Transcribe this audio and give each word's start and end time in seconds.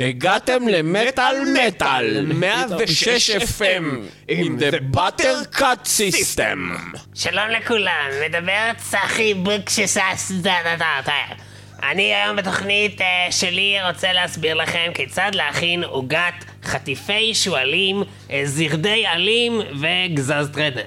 הגעתם 0.00 0.68
למטאל 0.68 1.34
מטאל, 1.66 2.26
106 2.34 3.30
FM, 3.30 3.84
עם 4.28 4.58
The 4.58 4.96
Buttercut 4.96 5.86
System. 5.86 6.58
שלום 7.14 7.48
לכולם, 7.48 8.10
מדבר 8.26 8.70
צחי 8.76 9.34
בוקשסס 9.34 10.32
דדדדד. 10.32 11.34
אני 11.82 12.14
היום 12.14 12.36
בתוכנית 12.36 13.00
אה, 13.00 13.06
שלי 13.30 13.76
רוצה 13.86 14.12
להסביר 14.12 14.54
לכם 14.54 14.90
כיצד 14.94 15.30
להכין 15.34 15.84
עוגת 15.84 16.44
חטיפי 16.64 17.34
שועלים, 17.34 18.02
אה, 18.30 18.42
זרדי 18.44 19.06
עלים 19.06 19.60
וגזז 19.80 20.50
טרנר. 20.52 20.82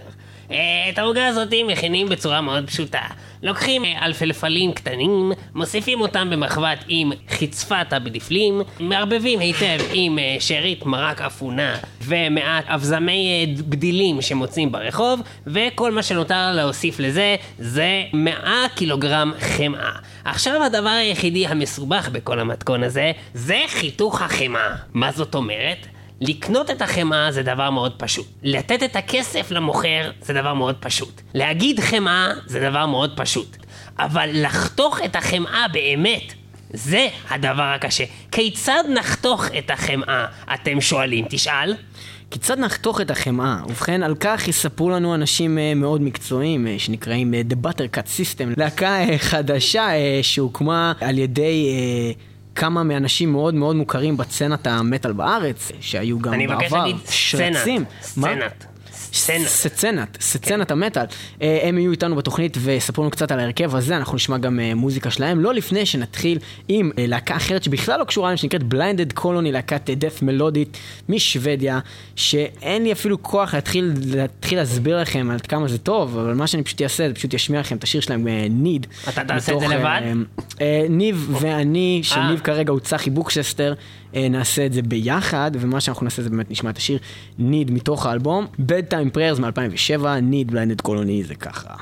אה, 0.51 0.57
את 0.89 0.97
העוגה 0.97 1.27
הזאת 1.27 1.53
מכינים 1.67 2.09
בצורה 2.09 2.41
מאוד 2.41 2.67
פשוטה. 2.67 3.01
לוקחים 3.43 3.85
אה, 3.85 4.05
אלפלפלים 4.05 4.73
קטנים, 4.73 5.31
מוסיפים 5.55 6.01
אותם 6.01 6.29
במחבת 6.29 6.77
עם 6.87 7.11
חצפת 7.29 7.93
הבדיפלים, 7.93 8.61
מערבבים 8.79 9.39
היטב 9.39 9.77
עם 9.93 10.19
אה, 10.19 10.35
שארית 10.39 10.85
מרק 10.85 11.21
אפונה 11.21 11.75
ומעט 12.01 12.65
אבזמי 12.67 13.27
אה, 13.27 13.63
בדילים 13.63 14.21
שמוצאים 14.21 14.71
ברחוב, 14.71 15.21
וכל 15.47 15.91
מה 15.91 16.03
שנותר 16.03 16.51
להוסיף 16.55 16.99
לזה 16.99 17.35
זה 17.59 18.03
100 18.13 18.65
קילוגרם 18.75 19.31
חמאה. 19.39 19.91
עכשיו 20.25 20.63
הדבר 20.63 20.89
היחידי 20.89 21.47
המסובך 21.47 22.09
בכל 22.09 22.39
המתכון 22.39 22.83
הזה 22.83 23.11
זה 23.33 23.59
חיתוך 23.67 24.21
החמאה. 24.21 24.75
מה 24.93 25.11
זאת 25.11 25.35
אומרת? 25.35 25.87
לקנות 26.21 26.69
את 26.69 26.81
החמאה 26.81 27.31
זה 27.31 27.43
דבר 27.43 27.69
מאוד 27.69 27.93
פשוט. 27.97 28.27
לתת 28.43 28.83
את 28.83 28.95
הכסף 28.95 29.51
למוכר 29.51 30.11
זה 30.21 30.33
דבר 30.33 30.53
מאוד 30.53 30.75
פשוט. 30.79 31.21
להגיד 31.33 31.79
חמאה 31.79 32.31
זה 32.45 32.59
דבר 32.69 32.85
מאוד 32.85 33.13
פשוט. 33.17 33.57
אבל 33.99 34.29
לחתוך 34.33 34.99
את 35.05 35.15
החמאה 35.15 35.65
באמת, 35.73 36.33
זה 36.73 37.07
הדבר 37.29 37.71
הקשה. 37.75 38.03
כיצד 38.31 38.83
נחתוך 38.93 39.45
את 39.57 39.71
החמאה? 39.71 40.25
אתם 40.53 40.81
שואלים, 40.81 41.25
תשאל. 41.29 41.75
כיצד 42.31 42.59
נחתוך 42.59 43.01
את 43.01 43.11
החמאה? 43.11 43.57
ובכן, 43.67 44.03
על 44.03 44.15
כך 44.19 44.47
יספרו 44.47 44.89
לנו 44.89 45.15
אנשים 45.15 45.57
אה, 45.57 45.73
מאוד 45.75 46.01
מקצועיים 46.01 46.67
אה, 46.67 46.75
שנקראים 46.77 47.33
אה, 47.33 47.41
The 47.49 47.67
Buttercut 47.67 48.07
System, 48.17 48.43
להקה 48.57 48.97
חדשה 49.17 49.89
שהוקמה 50.21 50.93
על 51.01 51.17
ידי... 51.17 51.65
כמה 52.59 52.83
מאנשים 52.83 53.31
מאוד 53.31 53.55
מאוד 53.55 53.75
מוכרים 53.75 54.17
בצנת 54.17 54.67
המטאל 54.67 55.11
בארץ, 55.11 55.71
שהיו 55.79 56.19
גם 56.19 56.33
אני 56.33 56.47
מבקש 56.47 56.63
בעבר 56.63 56.77
להגיד 56.77 56.95
שרצים. 57.09 57.85
סצנת. 58.01 58.01
סצנת. 58.01 58.65
סצנת. 59.13 59.47
סצנת, 59.47 60.17
סצנת 60.21 60.71
המטאל. 60.71 61.05
אה, 61.41 61.59
הם 61.63 61.77
יהיו 61.77 61.91
איתנו 61.91 62.15
בתוכנית 62.15 62.57
ויספרו 62.59 63.03
לנו 63.03 63.11
קצת 63.11 63.31
על 63.31 63.39
ההרכב 63.39 63.75
הזה, 63.75 63.97
אנחנו 63.97 64.15
נשמע 64.15 64.37
גם 64.37 64.59
אה, 64.59 64.75
מוזיקה 64.75 65.11
שלהם. 65.11 65.39
לא 65.39 65.53
לפני 65.53 65.85
שנתחיל 65.85 66.39
עם 66.67 66.91
אה, 66.97 67.05
להקה 67.07 67.35
אחרת 67.35 67.63
שבכלל 67.63 67.99
לא 67.99 68.03
קשורה 68.03 68.27
להם, 68.29 68.37
שנקראת 68.37 68.63
Blinded 68.63 69.13
Colony, 69.13 69.51
להקת 69.51 69.89
death 69.89 70.21
מלודית 70.21 70.77
משוודיה, 71.09 71.79
שאין 72.15 72.83
לי 72.83 72.91
אפילו 72.91 73.23
כוח 73.23 73.53
להתחיל, 73.53 73.93
להתחיל 74.05 74.57
להסביר 74.57 75.01
לכם 75.01 75.31
עד 75.31 75.41
כמה 75.41 75.67
זה 75.67 75.77
טוב, 75.77 76.17
אבל 76.17 76.33
מה 76.33 76.47
שאני 76.47 76.63
פשוט 76.63 76.81
אעשה 76.81 77.07
זה 77.07 77.13
פשוט 77.13 77.33
אשמיע 77.33 77.59
לכם 77.59 77.77
את 77.77 77.83
השיר 77.83 78.01
שלהם, 78.01 78.27
Need. 78.49 78.87
אתה 79.09 79.23
תעשה 79.23 79.53
את 79.53 79.59
זה 79.59 79.67
לבד? 79.67 80.01
ניב 80.89 81.37
ואני, 81.41 82.01
אה. 82.03 82.09
שניב 82.09 82.39
כרגע 82.39 82.71
הוא 82.71 82.79
צחי 82.79 83.09
בוקשסטר, 83.09 83.73
נעשה 84.13 84.65
את 84.65 84.73
זה 84.73 84.81
ביחד, 84.81 85.51
ומה 85.59 85.81
שאנחנו 85.81 86.03
נעשה 86.03 86.21
זה 86.21 86.29
באמת 86.29 86.51
נשמע 86.51 86.69
את 86.69 86.77
השיר 86.77 86.99
Need 87.39 87.71
מתוך 87.71 88.05
האלבום. 88.05 88.47
Bedtime 88.59 89.15
Prayers 89.15 89.41
מ-2007, 89.41 90.07
Need 90.21 90.51
Blinded 90.51 90.81
Colony 90.81 91.23
זה 91.23 91.35
ככה. 91.35 91.73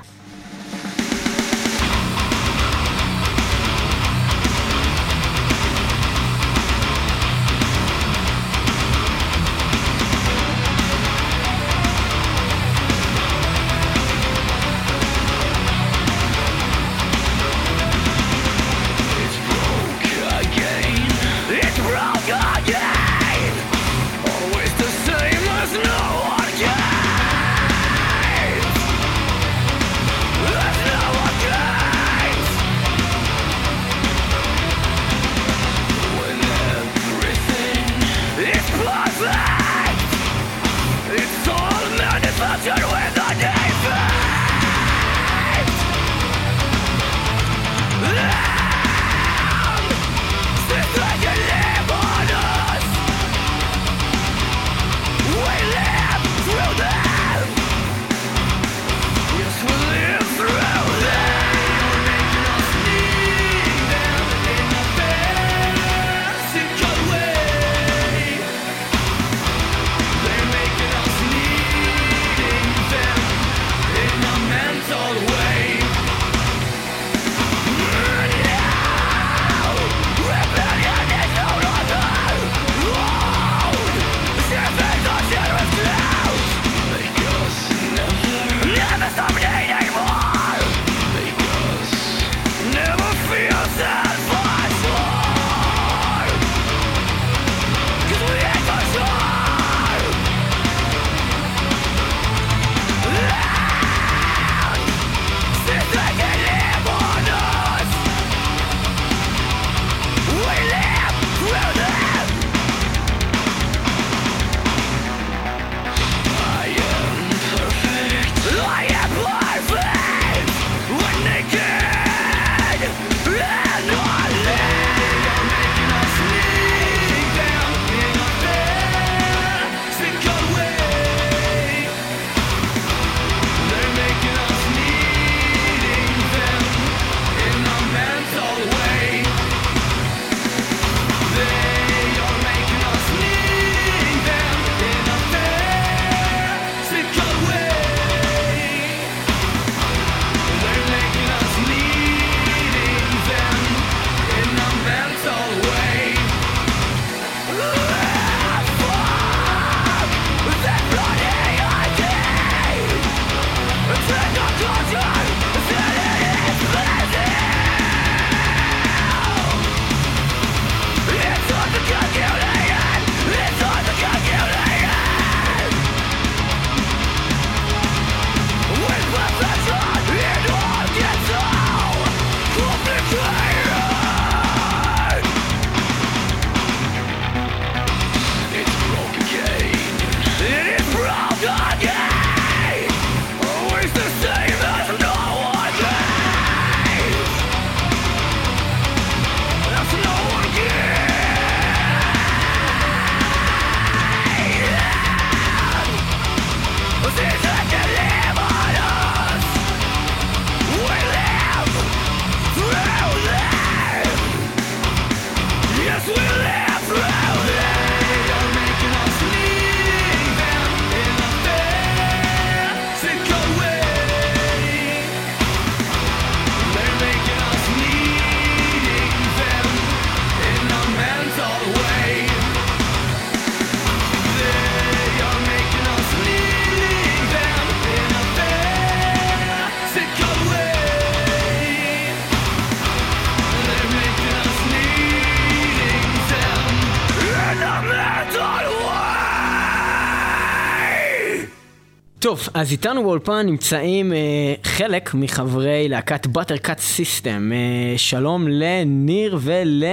טוב, 252.47 252.58
אז 252.58 252.72
איתנו 252.72 253.03
באולפן 253.03 253.46
נמצאים 253.46 254.14
אה, 254.14 254.17
חלק 254.64 255.14
מחברי 255.14 255.90
להקת 255.90 256.27
Buttercut 256.27 256.79
System. 256.79 257.51
אה, 257.53 257.98
שלום 257.98 258.48
לניר 258.48 259.38
ול... 259.41 259.84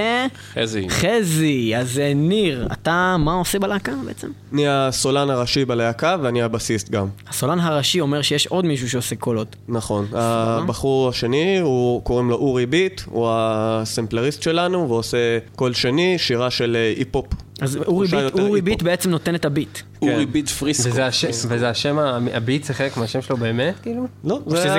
חזי. 0.54 0.88
חזי. 0.88 1.72
אז 1.76 1.98
אה, 1.98 2.12
ניר, 2.14 2.68
אתה 2.72 3.16
מה 3.18 3.32
עושה 3.32 3.58
בלהקה 3.58 3.92
בעצם? 4.06 4.28
אני 4.52 4.68
הסולן 4.68 5.30
הראשי 5.30 5.64
בלהקה 5.64 6.16
ואני 6.22 6.42
הבסיסט 6.42 6.90
גם. 6.90 7.06
הסולן 7.28 7.60
הראשי 7.60 8.00
אומר 8.00 8.22
שיש 8.22 8.46
עוד 8.46 8.64
מישהו 8.64 8.90
שעושה 8.90 9.16
קולות. 9.16 9.56
נכון. 9.68 10.06
הבחור 10.12 11.08
השני, 11.08 11.58
הוא 11.58 12.02
קוראים 12.02 12.30
לו 12.30 12.36
אורי 12.36 12.66
ביט, 12.66 13.00
הוא 13.06 13.28
הסמפלריסט 13.30 14.42
שלנו, 14.42 14.88
ועושה 14.88 15.38
קול 15.56 15.72
שני, 15.72 16.18
שירה 16.18 16.50
של 16.50 16.76
אה, 16.76 16.92
היפ-הופ. 16.96 17.26
אז 17.60 17.76
אורי 17.86 18.06
ביט, 18.08 18.34
אורי. 18.40 18.60
ביט 18.60 18.82
בעצם 18.82 19.10
נותן 19.10 19.34
את 19.34 19.44
הביט. 19.44 19.78
אורי 20.02 20.26
ביט 20.26 20.48
פריסקו. 20.48 20.88
וזה 20.88 21.06
הש- 21.06 21.24
וזה 21.48 21.68
השם, 21.68 21.98
הביט 22.32 22.64
זה 22.64 22.74
חלק 22.74 22.96
מהשם 22.96 23.22
שלו 23.22 23.36
באמת, 23.36 23.74
כאילו? 23.82 24.06
לא, 24.24 24.38
זה 24.46 24.74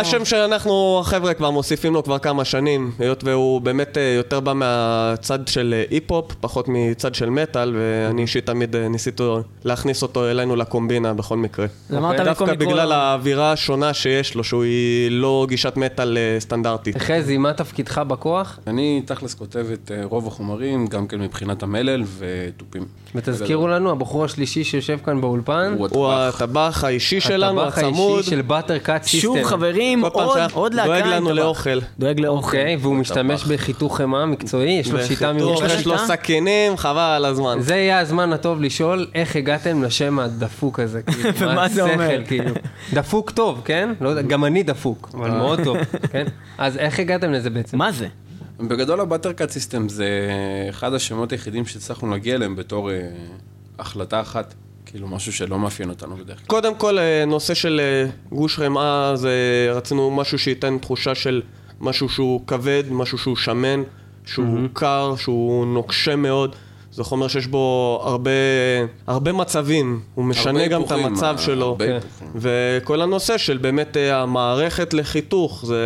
השם, 0.00 0.24
שאנחנו, 0.24 0.98
החבר'ה, 1.00 1.34
כבר 1.34 1.50
מוסיפים 1.50 1.94
לו 1.94 2.04
כבר 2.04 2.18
כמה 2.18 2.44
שנים, 2.44 2.90
היות 2.98 3.24
והוא 3.24 3.60
באמת 3.60 3.98
אה, 3.98 4.02
יותר 4.16 4.40
בא 4.40 4.52
מהצד 4.52 5.48
של 5.48 5.74
אה, 5.76 5.84
היפ-הופ, 5.90 6.32
פחות 6.40 6.66
מצד 6.68 7.14
של 7.14 7.30
מטאל, 7.30 7.76
ואני 7.76 8.22
אישית 8.22 8.46
תמיד 8.46 8.76
אה, 8.76 8.88
ניסיתי 8.88 9.22
להכניס 9.64 10.02
אותו 10.02 10.30
אלינו 10.30 10.56
לקומבינה 10.56 11.14
בכל 11.14 11.36
מקרה. 11.36 11.66
אוקיי. 11.92 12.24
דווקא 12.24 12.54
בגלל 12.54 12.92
האווירה 12.92 13.52
השונה 13.52 13.94
שיש 13.94 14.34
לו, 14.34 14.44
שהיא 14.44 15.10
לא 15.10 15.46
גישת 15.48 15.76
מטאל 15.76 16.18
אה, 16.18 16.40
סטנדרטית. 16.40 16.98
חזי, 16.98 17.38
מה 17.38 17.52
תפקידך 17.52 17.98
בכוח? 17.98 18.58
אני 18.66 19.02
תכלס 19.06 19.34
כותב 19.34 19.66
את 19.72 19.90
אה, 19.94 20.04
רוב 20.04 20.26
החומרים, 20.26 20.86
גם 20.86 21.06
כן 21.06 21.20
מבחינת 21.20 21.62
המלל 21.62 22.01
ותופים. 22.18 22.84
ותזכירו 23.14 23.68
לנו, 23.68 23.90
הבחור 23.90 24.24
השלישי 24.24 24.64
שיושב 24.64 24.98
כאן 25.04 25.20
באולפן, 25.20 25.74
הוא 25.78 25.86
הטבח. 25.86 26.42
הטבח 26.42 26.84
האישי 26.84 27.20
שלנו, 27.20 27.62
הטבח 27.62 27.78
הצמוד. 27.78 28.14
האישי 28.14 28.30
של 28.30 28.42
Butter 28.42 28.78
Cut 28.78 29.02
System. 29.02 29.18
שוב 29.20 29.42
חברים, 29.42 30.04
עוד, 30.52 30.74
להקה. 30.74 30.88
דואג 30.88 31.06
לנו. 31.06 31.32
לאוכל. 31.32 31.78
דואג 31.98 32.20
לאוכל. 32.20 32.46
אוקיי, 32.46 32.76
והוא 32.80 32.94
משתמש 32.96 33.44
בחיתוך 33.44 33.96
חמאה 33.96 34.26
מקצועי, 34.26 34.70
יש 34.70 34.90
לו 34.90 35.02
שיטה 35.02 35.32
מיוחדת. 35.32 35.70
יש 35.70 35.86
לו? 35.86 35.98
סכינים, 35.98 36.76
חבל 36.76 37.00
על 37.00 37.24
הזמן. 37.24 37.56
זה 37.60 37.76
יהיה 37.76 37.98
הזמן 37.98 38.32
הטוב 38.32 38.60
לשאול 38.60 39.06
איך 39.14 39.36
הגעתם 39.36 39.82
לשם 39.82 40.18
הדפוק 40.18 40.80
הזה, 40.80 41.02
כאילו, 41.12 41.30
ומה 41.38 41.54
מה 41.54 41.68
זה 41.68 41.82
אומר? 41.82 42.18
כאילו. 42.26 42.50
דפוק 42.92 43.30
טוב, 43.30 43.62
כן? 43.64 43.92
לא 44.00 44.22
גם 44.22 44.44
אני 44.44 44.62
דפוק, 44.62 45.10
אבל 45.14 45.30
מאוד 45.30 45.60
טוב, 45.64 45.76
כן? 46.12 46.24
אז 46.58 46.76
איך 46.76 46.98
הגעתם 46.98 47.32
לזה 47.32 47.50
בעצם? 47.50 47.78
מה 47.78 47.92
זה? 47.92 48.06
בגדול 48.60 49.00
הבטרקאט 49.00 49.50
סיסטם 49.50 49.88
זה 49.88 50.30
אחד 50.70 50.94
השמות 50.94 51.32
היחידים 51.32 51.66
שהצלחנו 51.66 52.10
להגיע 52.10 52.34
אליהם 52.34 52.56
בתור 52.56 52.90
אה, 52.90 53.08
החלטה 53.78 54.20
אחת. 54.20 54.54
כאילו 54.86 55.08
משהו 55.08 55.32
שלא 55.32 55.58
מאפיין 55.58 55.88
אותנו 55.88 56.16
בדרך 56.16 56.38
כלל. 56.38 56.46
קודם 56.46 56.74
כל, 56.74 56.98
אה, 56.98 57.24
נושא 57.26 57.54
של 57.54 57.80
אה, 57.80 58.10
גוש 58.36 58.56
חמאה, 58.56 59.16
זה 59.16 59.32
רצינו 59.74 60.10
משהו 60.10 60.38
שייתן 60.38 60.78
תחושה 60.78 61.14
של 61.14 61.42
משהו 61.80 62.08
שהוא 62.08 62.46
כבד, 62.46 62.84
משהו 62.90 63.18
שהוא 63.18 63.36
שמן, 63.36 63.82
שהוא 64.26 64.68
קר, 64.72 65.14
שהוא 65.16 65.66
נוקשה 65.66 66.16
מאוד. 66.16 66.56
זה 66.92 67.04
חומר 67.04 67.28
שיש 67.28 67.46
בו 67.46 68.00
הרבה, 68.04 68.30
הרבה 69.06 69.32
מצבים, 69.32 70.00
הוא 70.14 70.24
משנה 70.24 70.60
הרבה 70.60 70.68
גם 70.68 70.82
את 70.82 70.92
המצב 70.92 71.34
אה, 71.38 71.42
שלו. 71.42 71.66
הרבה 71.66 71.86
כן. 71.86 71.98
וכל 72.34 73.02
הנושא 73.02 73.38
של 73.38 73.56
באמת 73.56 73.96
אה, 73.96 74.22
המערכת 74.22 74.94
לחיתוך, 74.94 75.64
זה 75.66 75.84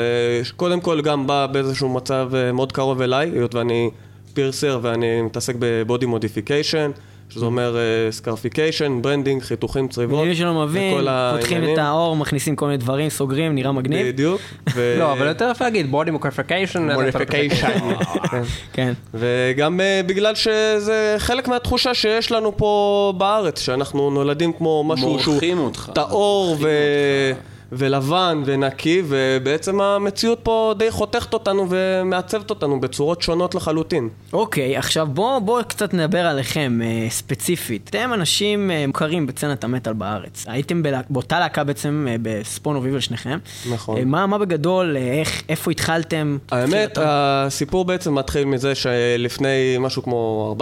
קודם 0.57 0.81
כל 0.81 1.01
גם 1.01 1.27
בא 1.27 1.47
באיזשהו 1.47 1.89
מצב 1.89 2.31
אה, 2.35 2.53
מאוד 2.53 2.73
קרוב 2.73 3.01
אליי, 3.01 3.31
היות 3.31 3.55
ואני 3.55 3.91
piercer 4.35 4.79
ואני 4.83 5.23
מתעסק 5.23 5.55
ב 5.59 5.68
body 5.68 6.07
modification, 6.07 6.91
שזה 7.29 7.47
אומר 7.47 7.77
scarification, 8.11 9.03
branding, 9.03 9.43
חיתוכים, 9.43 9.89
צריבות. 9.89 10.25
למי 10.25 10.35
שלא 10.35 10.67
מבין, 10.67 11.07
פותחים 11.37 11.65
את. 11.65 11.79
העור, 11.79 12.17
מכניסים 12.17 12.57
כל 12.57 12.67
מיני 12.67 12.79
דברים, 12.79 13.09
סוגרים, 13.09 13.55
נראה 13.55 13.73
מגניב. 13.73 14.07
בדיוק. 14.07 14.41
לא, 14.99 15.13
אבל 15.13 15.27
יותר 15.27 15.49
יפה 15.51 15.65
להגיד 15.65 15.91
body 15.91 16.11
modification. 16.11 16.89
Modification. 16.91 18.05
כן. 18.73 18.93
וגם 19.15 19.81
אה, 19.81 20.01
בגלל 20.07 20.35
שזה 20.35 21.15
חלק 21.19 21.49
מהתחושה 21.49 21.95
שיש 21.95 22.33
לנו 22.33 22.57
פה 22.57 23.13
בארץ, 23.17 23.61
שאנחנו 23.61 24.11
נולדים 24.11 24.53
כמו 24.53 24.85
משהו 24.85 25.19
שהוא 25.19 25.33
מורחים 25.33 25.59
אותך. 25.59 25.91
טהור 25.95 26.47
מורחים 26.47 26.67
ו... 26.67 27.56
ולבן 27.79 28.43
ונקי, 28.47 29.03
ובעצם 29.09 29.81
המציאות 29.81 30.41
פה 30.43 30.75
די 30.79 30.91
חותכת 30.91 31.35
אותנו 31.35 31.67
ומעצבת 31.71 32.51
אותנו 32.51 32.81
בצורות 32.81 33.23
שונות 33.23 33.55
לחלוטין. 33.55 34.09
אוקיי, 34.33 34.77
עכשיו 34.77 35.07
בואו 35.07 35.41
בוא 35.41 35.63
קצת 35.63 35.95
נדבר 35.95 36.27
עליכם 36.27 36.81
אה, 36.85 37.11
ספציפית. 37.11 37.89
אתם 37.91 38.11
אנשים 38.15 38.71
אה, 38.71 38.87
מוכרים 38.87 39.27
בצנת 39.27 39.65
המטאל 39.65 39.93
בארץ. 39.93 40.45
הייתם 40.49 40.83
בלה, 40.83 41.01
באותה 41.11 41.41
להקה 41.41 41.65
בעצם 41.65 42.07
אה, 42.11 42.17
בספון 42.23 42.77
אוביבל 42.77 43.01
שניכם. 43.01 43.39
נכון. 43.73 43.97
אה, 43.99 44.05
מה, 44.05 44.27
מה 44.27 44.39
בגדול, 44.39 44.97
אה, 44.97 45.21
איך, 45.21 45.43
איפה 45.49 45.71
התחלתם? 45.71 46.39
האמת? 46.51 46.99
הסיפור 47.01 47.85
בעצם 47.85 48.15
מתחיל 48.15 48.45
מזה 48.45 48.75
שלפני 48.75 49.77
משהו 49.81 50.03
כמו 50.03 50.55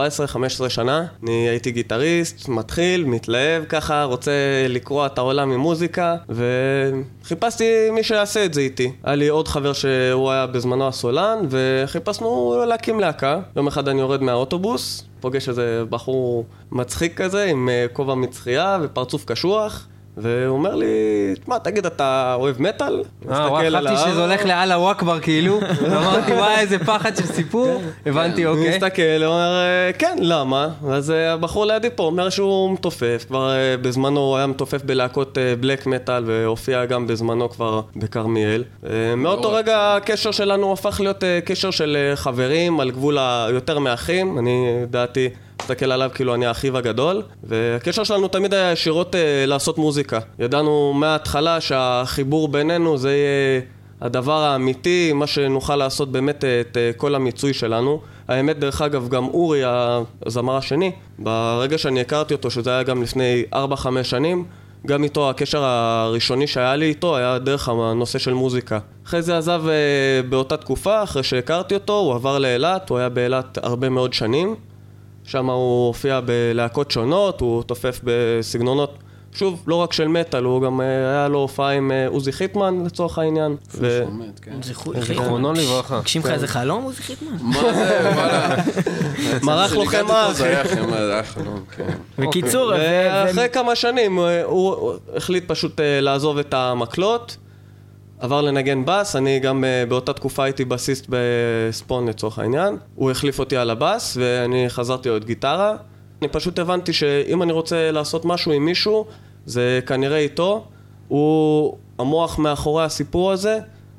14-15 0.66 0.68
שנה, 0.68 1.04
אני 1.22 1.48
הייתי 1.48 1.70
גיטריסט, 1.70 2.48
מתחיל, 2.48 3.04
מתלהב 3.04 3.64
ככה, 3.64 4.02
רוצה 4.04 4.32
לקרוע 4.68 5.06
את 5.06 5.18
העולם 5.18 5.50
עם 5.50 5.60
מוזיקה, 5.60 6.16
וחיפשתי 7.22 7.90
מי 7.90 8.02
שיעשה 8.02 8.44
את 8.44 8.54
זה 8.54 8.60
איתי. 8.60 8.92
היה 9.02 9.14
לי 9.14 9.28
עוד 9.28 9.48
חבר 9.48 9.72
שהוא 9.72 10.30
היה 10.30 10.46
בזמנו 10.46 10.88
הסולן, 10.88 11.38
וחיפשנו 11.50 12.62
להקים 12.68 13.00
להקה. 13.00 13.40
יום 13.56 13.66
אחד 13.66 13.88
אני 13.88 14.00
יורד 14.00 14.22
מהאוטובוס, 14.22 15.04
פוגש 15.20 15.48
איזה 15.48 15.82
בחור 15.90 16.44
מצחיק 16.72 17.20
כזה, 17.22 17.44
עם 17.44 17.68
אה, 17.68 17.86
כובע 17.92 18.14
מצחייה 18.14 18.78
ופרצוף 18.82 19.24
קשוח. 19.24 19.88
והוא 20.16 20.56
אומר 20.56 20.74
לי, 20.74 20.86
תשמע, 21.40 21.58
תגיד, 21.58 21.86
אתה 21.86 22.34
אוהב 22.38 22.62
מטאל? 22.62 23.02
אה, 23.30 23.50
וואי, 23.50 23.70
חשבתי. 23.70 24.10
שזה 24.10 24.20
הולך 24.24 24.44
לאללה 24.44 24.78
וואכבר 24.78 25.20
כאילו, 25.20 25.60
ואמרתי 25.90 26.32
וואי 26.32 26.54
איזה 26.58 26.78
פחד 26.78 27.16
של 27.16 27.26
סיפור, 27.26 27.82
הבנתי 28.06 28.44
הוא 28.44 28.56
אוקיי. 28.56 28.74
מסתכל, 28.74 29.02
הוא 29.18 29.26
אומר, 29.26 29.54
"אה, 29.54 29.92
כן, 29.92 30.16
למה? 30.20 30.68
אז 30.90 31.10
אה, 31.10 31.32
הבחור 31.32 31.66
לידי 31.66 31.88
פה 31.94 32.02
אומר 32.02 32.28
שהוא 32.30 32.72
מתופף, 32.72 33.24
כבר 33.28 33.50
אה, 33.52 33.76
בזמנו 33.76 34.20
הוא 34.20 34.36
היה 34.36 34.46
מתופף 34.46 34.82
בלהקות 34.84 35.38
בלק 35.60 35.86
מטאל, 35.86 36.22
והופיע 36.26 36.84
גם 36.84 37.06
בזמנו 37.06 37.50
כבר 37.50 37.80
בכרמיאל. 37.96 38.64
מאותו 39.16 39.52
רק 39.52 39.54
רגע 39.64 39.96
הקשר 39.96 40.30
שלנו 40.30 40.72
הפך 40.72 41.00
להיות 41.00 41.24
קשר 41.44 41.70
של 41.70 42.12
חברים, 42.14 42.80
על 42.80 42.90
גבול 42.90 43.18
היותר 43.18 43.78
מאחים, 43.78 44.38
אני 44.38 44.66
דעתי... 44.90 45.28
מסתכל 45.64 45.92
עליו 45.92 46.10
כאילו 46.14 46.34
אני 46.34 46.46
האחיו 46.46 46.78
הגדול, 46.78 47.22
והקשר 47.42 48.04
שלנו 48.04 48.28
תמיד 48.28 48.54
היה 48.54 48.72
ישירות 48.72 49.14
אה, 49.14 49.46
לעשות 49.46 49.78
מוזיקה. 49.78 50.18
ידענו 50.38 50.92
מההתחלה 50.92 51.60
שהחיבור 51.60 52.48
בינינו 52.48 52.98
זה 52.98 53.10
יהיה 53.10 53.60
הדבר 54.00 54.42
האמיתי, 54.44 55.12
מה 55.12 55.26
שנוכל 55.26 55.76
לעשות 55.76 56.12
באמת 56.12 56.44
אה, 56.44 56.60
את 56.60 56.76
אה, 56.76 56.90
כל 56.96 57.14
המיצוי 57.14 57.54
שלנו. 57.54 58.00
האמת, 58.28 58.58
דרך 58.58 58.82
אגב, 58.82 59.08
גם 59.08 59.24
אורי, 59.24 59.60
הזמר 60.26 60.56
השני, 60.56 60.92
ברגע 61.18 61.78
שאני 61.78 62.00
הכרתי 62.00 62.34
אותו, 62.34 62.50
שזה 62.50 62.70
היה 62.70 62.82
גם 62.82 63.02
לפני 63.02 63.44
4-5 63.54 63.56
שנים, 64.02 64.44
גם 64.86 65.04
איתו, 65.04 65.30
הקשר 65.30 65.64
הראשוני 65.64 66.46
שהיה 66.46 66.76
לי 66.76 66.86
איתו 66.86 67.16
היה 67.16 67.38
דרך 67.38 67.68
הנושא 67.68 68.18
של 68.18 68.32
מוזיקה. 68.32 68.78
אחרי 69.06 69.22
זה 69.22 69.38
עזב 69.38 69.62
אה, 69.68 70.22
באותה 70.28 70.56
תקופה, 70.56 71.02
אחרי 71.02 71.22
שהכרתי 71.22 71.74
אותו, 71.74 71.98
הוא 71.98 72.14
עבר 72.14 72.38
לאילת, 72.38 72.90
הוא 72.90 72.98
היה 72.98 73.08
באילת 73.08 73.58
הרבה 73.62 73.88
מאוד 73.88 74.12
שנים. 74.12 74.56
שם 75.24 75.50
הוא 75.50 75.86
הופיע 75.86 76.20
בלהקות 76.24 76.90
שונות, 76.90 77.40
הוא 77.40 77.62
תופף 77.62 78.00
בסגנונות, 78.04 78.98
שוב, 79.34 79.62
לא 79.66 79.74
רק 79.74 79.92
של 79.92 80.08
מטאל, 80.08 80.44
הוא 80.44 80.62
גם 80.62 80.80
אה, 80.80 80.86
היה 80.86 81.28
לו 81.28 81.38
הופעה 81.38 81.70
עם 81.70 81.92
אה, 81.92 82.06
עוזי 82.08 82.32
חיטמן 82.32 82.84
לצורך 82.86 83.18
העניין. 83.18 83.56
ו... 83.74 84.00
שהוא 84.00 84.12
מת, 84.12 84.40
כן. 84.40 84.62
זיכרונו 85.02 85.52
לברכה. 85.52 85.98
הגשים 85.98 86.22
לך 86.22 86.30
איזה 86.30 86.46
חלום, 86.46 86.82
עוזי 86.82 87.02
חיטמן? 87.02 87.36
מה 87.40 87.74
זה, 87.74 88.00
וואלה. 88.16 88.56
מרח 89.42 89.72
לו 89.72 89.86
חמאה, 89.86 90.32
כן. 91.76 91.94
בקיצור, 92.18 92.72
ואחרי 92.78 93.48
כמה 93.52 93.76
שנים 93.76 94.18
אה, 94.18 94.44
הוא 94.44 94.92
החליט 95.16 95.44
פשוט 95.48 95.80
לעזוב 95.80 96.38
את 96.38 96.54
המקלות, 96.54 97.36
עבר 98.18 98.40
לנגן 98.40 98.82
בס, 98.84 99.16
אני 99.16 99.40
גם 99.40 99.64
אה, 99.64 99.84
באותה 99.88 100.12
תקופה 100.12 100.44
הייתי 100.44 100.64
בסיסט 100.64 101.06
בספון 101.08 102.08
לצורך 102.08 102.38
העניין. 102.38 102.76
הוא 102.94 103.10
החליף 103.10 103.38
אותי 103.38 103.56
על 103.56 103.70
הבס 103.70 104.16
ואני 104.20 104.64
חזרתי 104.68 105.08
עוד 105.08 105.24
גיטרה. 105.24 105.76
אני 106.22 106.28
פשוט 106.28 106.58
הבנתי 106.58 106.92
שאם 106.92 107.42
אני 107.42 107.52
רוצה 107.52 107.90
לעשות 107.90 108.24
משהו 108.24 108.52
עם 108.52 108.64
מישהו, 108.64 109.06
זה 109.46 109.80
כנראה 109.86 110.18
איתו. 110.18 110.66
הוא 111.08 111.76
המוח 111.98 112.38
מאחורי 112.38 112.84
הסיפור 112.84 113.32
הזה. 113.32 113.58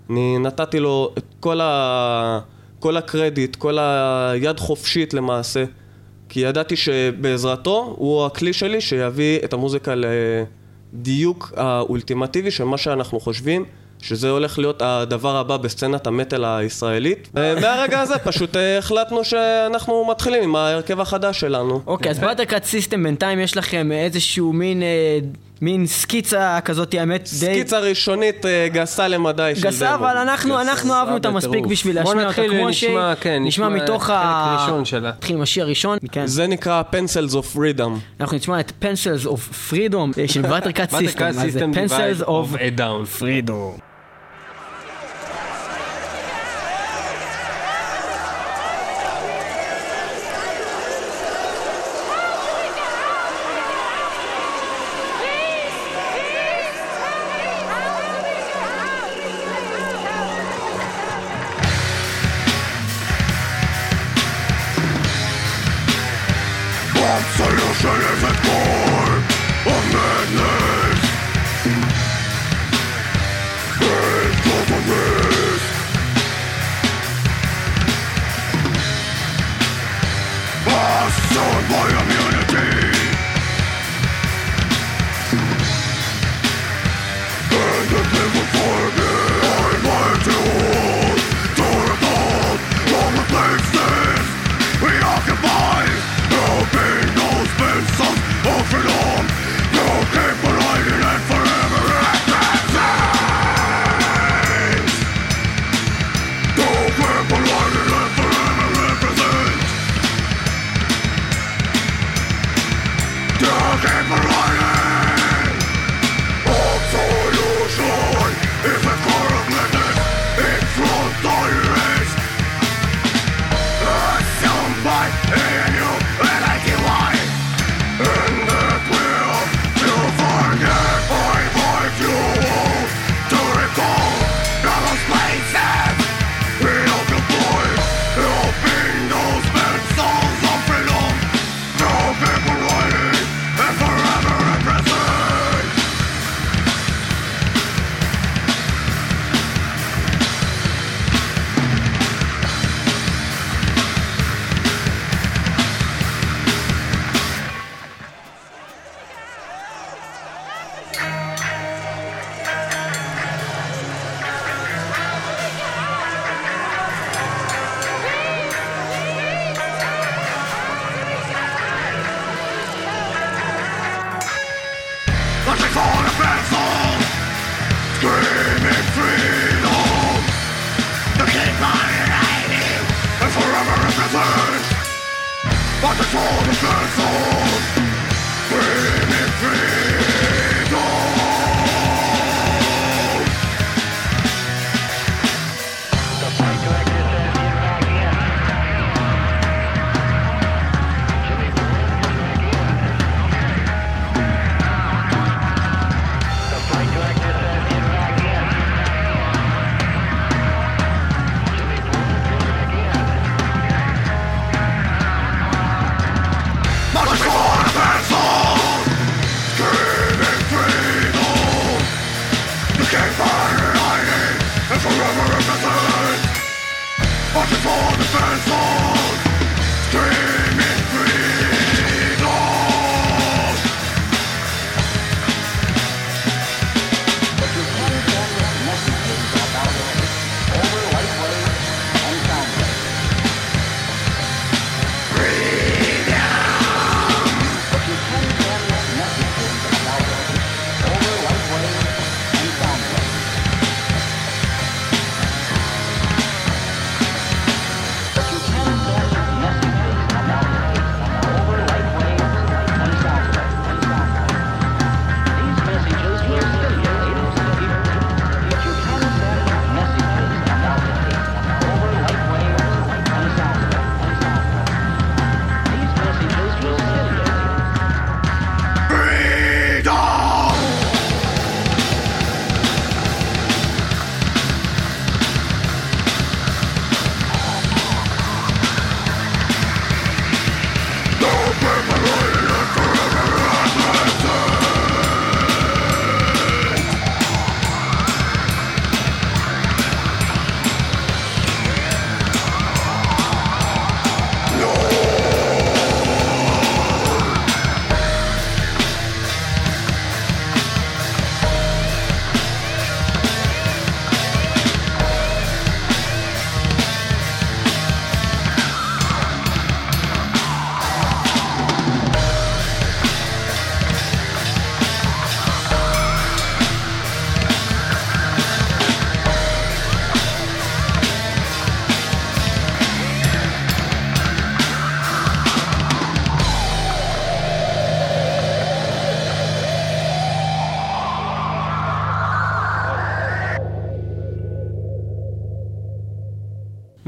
אני 0.10 0.38
נתתי 0.40 0.80
לו 0.80 1.14
את 1.18 1.24
כל, 1.40 1.62
ה... 1.62 2.40
כל 2.80 2.98
הקרדיט, 2.98 3.56
כל 3.56 3.78
היד 3.80 4.60
חופשית 4.60 5.14
למעשה. 5.14 5.64
כי 6.30 6.40
ידעתי 6.40 6.76
שבעזרתו 6.76 7.96
הוא 7.98 8.26
הכלי 8.26 8.54
שלי 8.54 8.82
שיביא 8.82 9.40
את 9.44 9.54
המוזיקה 9.54 9.94
לדיוק 9.96 11.54
האולטימטיבי 11.56 12.52
של 12.52 12.64
מה 12.64 12.78
שאנחנו 12.78 13.20
חושבים 13.20 13.66
שזה 14.08 14.30
הולך 14.30 14.60
להיות 14.60 14.82
הדבר 14.82 15.38
הבא 15.38 15.58
בסצנת 15.58 16.08
המטאל 16.08 16.46
הישראלית. 16.46 17.30
ומהרגע 17.34 18.00
הזה 18.00 18.18
פשוט 18.18 18.56
אה, 18.56 18.78
החלטנו 18.78 19.24
שאנחנו 19.24 20.06
מתחילים 20.10 20.44
עם 20.44 20.56
ההרכב 20.56 21.00
החדש 21.00 21.40
שלנו. 21.40 21.82
אוקיי, 21.88 22.12
אז 22.12 22.20
באטרקאט 22.20 22.64
סיסטם 22.64 23.04
בינתיים 23.04 23.40
יש 23.40 23.58
לכם 23.58 23.92
איזשהו 23.92 24.54
מין, 24.54 24.84
אה, 24.84 25.20
מין 25.62 25.88
סקיצה 25.88 26.60
כזאת, 26.66 26.94
האמת, 26.94 27.22
די 27.22 27.28
סקיצה 27.28 27.80
ראשונית 27.80 28.46
אה, 28.46 28.68
גסה 28.72 29.08
למדי 29.08 29.52
של 29.56 29.62
דמו. 29.62 29.72
גסה, 29.72 29.96
אבל 29.96 30.18
אנחנו, 30.18 30.62
אנחנו 30.62 30.94
אהבנו 30.94 31.14
אותה 31.14 31.30
מספיק. 31.30 31.66
בשביל 31.66 32.02
בוא 32.02 32.14
להשמיע 32.14 32.28
אותה 32.28 32.42
נתחיל 32.42 32.58
כמו 32.58 32.66
ונשמע, 32.66 33.14
שהיא. 33.14 33.16
כן, 33.22 33.44
נשמע 33.44 33.70
מתוך 33.70 34.04
חלק 34.04 34.18
ה... 34.20 34.58
ראשון 34.62 34.86
שלה. 34.86 35.10
נתחיל 35.10 35.36
עם 35.36 35.42
השיר 35.42 35.64
הראשון, 35.64 35.98
כן. 36.12 36.28
זה 36.28 36.48
נקרא 36.48 36.82
Pencils 36.92 37.34
of 37.34 37.58
Freedom. 37.58 37.90
אנחנו 38.20 38.38
נשמע 38.38 38.60
את 38.60 38.72
Pencils 38.82 39.28
of 39.28 39.72
Freedom 39.72 40.20
אה, 40.20 40.28
של 40.28 40.46
Buttercut 40.52 40.92
System. 40.92 41.32
זה 41.32 41.60
System 41.60 41.76
Pencils 41.76 42.22
Divide 42.22 42.26
of 42.26 42.56
of 42.56 42.56
a 42.56 42.80
Down. 42.80 43.22
Freedom. 43.22 43.95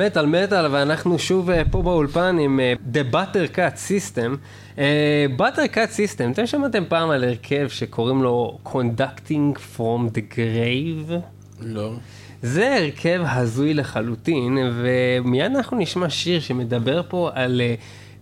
מטאל 0.08 0.26
מטאל, 0.26 0.66
ואנחנו 0.72 1.20
שוב 1.20 1.50
אה, 1.50 1.62
פה 1.72 1.82
באולפן 1.82 2.38
עם 2.40 2.60
אה, 2.60 2.74
The 2.94 3.14
Buttercut 3.14 3.76
System. 3.90 4.38
אה, 4.78 5.26
Buttercut 5.38 5.96
System, 5.96 6.32
אתם 6.32 6.48
שמעתם 6.48 6.84
פעם 6.88 7.10
על 7.10 7.24
הרכב 7.24 7.68
שקוראים 7.68 8.24
לו 8.24 8.58
Conducting 8.66 9.78
from 9.78 10.10
the 10.14 10.36
Grave? 10.36 11.14
לא. 11.62 11.94
זה 12.42 12.76
הרכב 12.76 13.22
הזוי 13.26 13.74
לחלוטין, 13.74 14.58
ומיד 14.74 15.56
אנחנו 15.56 15.78
נשמע 15.78 16.10
שיר 16.10 16.40
שמדבר 16.40 17.02
פה 17.08 17.30
על 17.34 17.62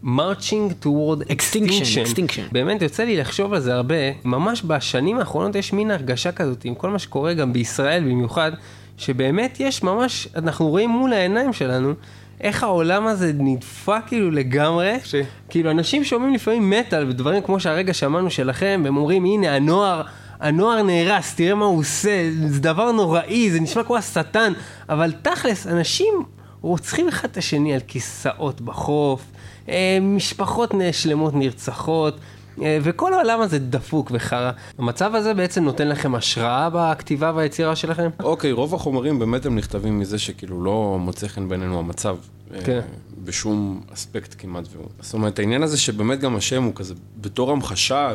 Marching 0.04 0.84
toward 0.84 1.30
Extinction, 1.30 1.32
extinction. 1.32 2.08
extinction. 2.08 2.52
באמת 2.52 2.82
יוצא 2.82 3.04
לי 3.04 3.18
לחשוב 3.18 3.54
על 3.54 3.60
זה 3.60 3.76
הרבה. 3.76 3.96
ממש 4.26 4.64
בשנים 4.68 5.20
האחרונות 5.20 5.56
יש 5.56 5.74
מין 5.74 5.92
הרגשה 5.92 6.32
כזאת, 6.32 6.66
עם 6.66 6.76
כל 6.76 6.90
מה 6.90 7.00
שקורה 7.00 7.34
גם 7.34 7.54
בישראל 7.54 8.04
במיוחד, 8.04 8.52
שבאמת 8.98 9.58
יש 9.60 9.84
ממש, 9.84 10.28
אנחנו 10.36 10.68
רואים 10.70 10.90
מול 10.90 11.14
העיניים 11.14 11.54
שלנו. 11.54 11.94
איך 12.42 12.64
העולם 12.64 13.08
הזה 13.08 13.32
נדפק 13.38 14.02
כאילו 14.08 14.32
לגמרי, 14.32 14.94
ש- 15.04 15.16
כאילו 15.50 15.72
אנשים 15.72 16.04
שומעים 16.04 16.34
לפעמים 16.34 16.70
מטאל 16.70 17.08
ודברים 17.10 17.42
כמו 17.42 17.60
שהרגע 17.60 17.94
שמענו 17.94 18.30
שלכם, 18.32 18.82
והם 18.84 18.98
אומרים 18.98 19.26
הנה 19.26 19.56
הנוער, 19.56 20.02
הנוער 20.40 20.84
נהרס, 20.84 21.36
תראה 21.36 21.56
מה 21.56 21.66
הוא 21.66 21.80
עושה, 21.80 22.30
זה 22.48 22.60
דבר 22.60 22.92
נוראי, 22.92 23.52
זה 23.52 23.60
נשמע 23.60 23.84
כמו 23.84 23.98
השטן, 23.98 24.54
אבל 24.90 25.12
תכלס, 25.22 25.68
אנשים 25.68 26.14
רוצחים 26.62 27.08
אחד 27.08 27.28
את 27.32 27.38
השני 27.38 27.74
על 27.74 27.80
כיסאות 27.88 28.62
בחוף, 28.62 29.22
אה, 29.70 29.98
משפחות 30.02 30.72
שלמות 30.92 31.34
נרצחות. 31.36 32.20
אה, 32.62 32.78
וכל 32.82 33.14
העולם 33.14 33.42
הזה 33.42 33.60
דפוק 33.60 34.12
וחרא. 34.14 34.52
המצב 34.78 35.16
הזה 35.16 35.34
בעצם 35.34 35.64
נותן 35.64 35.88
לכם 35.88 36.16
השראה 36.16 36.70
בכתיבה 36.74 37.32
והיצירה 37.36 37.76
שלכם? 37.76 38.10
אוקיי, 38.20 38.52
רוב 38.52 38.76
החומרים 38.76 39.20
באמת 39.20 39.46
הם 39.46 39.56
נכתבים 39.56 40.00
מזה 40.00 40.20
שכאילו 40.20 40.64
לא 40.64 40.98
מוצא 41.00 41.28
חן 41.28 41.50
בעינינו 41.50 41.80
המצב. 41.80 42.18
כן. 42.66 42.72
אה, 42.72 42.82
בשום 43.24 43.82
אספקט 43.94 44.36
כמעט 44.38 44.64
והוא. 44.72 44.88
זאת 45.00 45.14
אומרת, 45.14 45.40
העניין 45.40 45.64
הזה 45.64 45.78
שבאמת 45.78 46.20
גם 46.20 46.36
השם 46.36 46.64
הוא 46.64 46.76
כזה, 46.76 46.94
בתור 47.18 47.52
המחשה, 47.52 48.12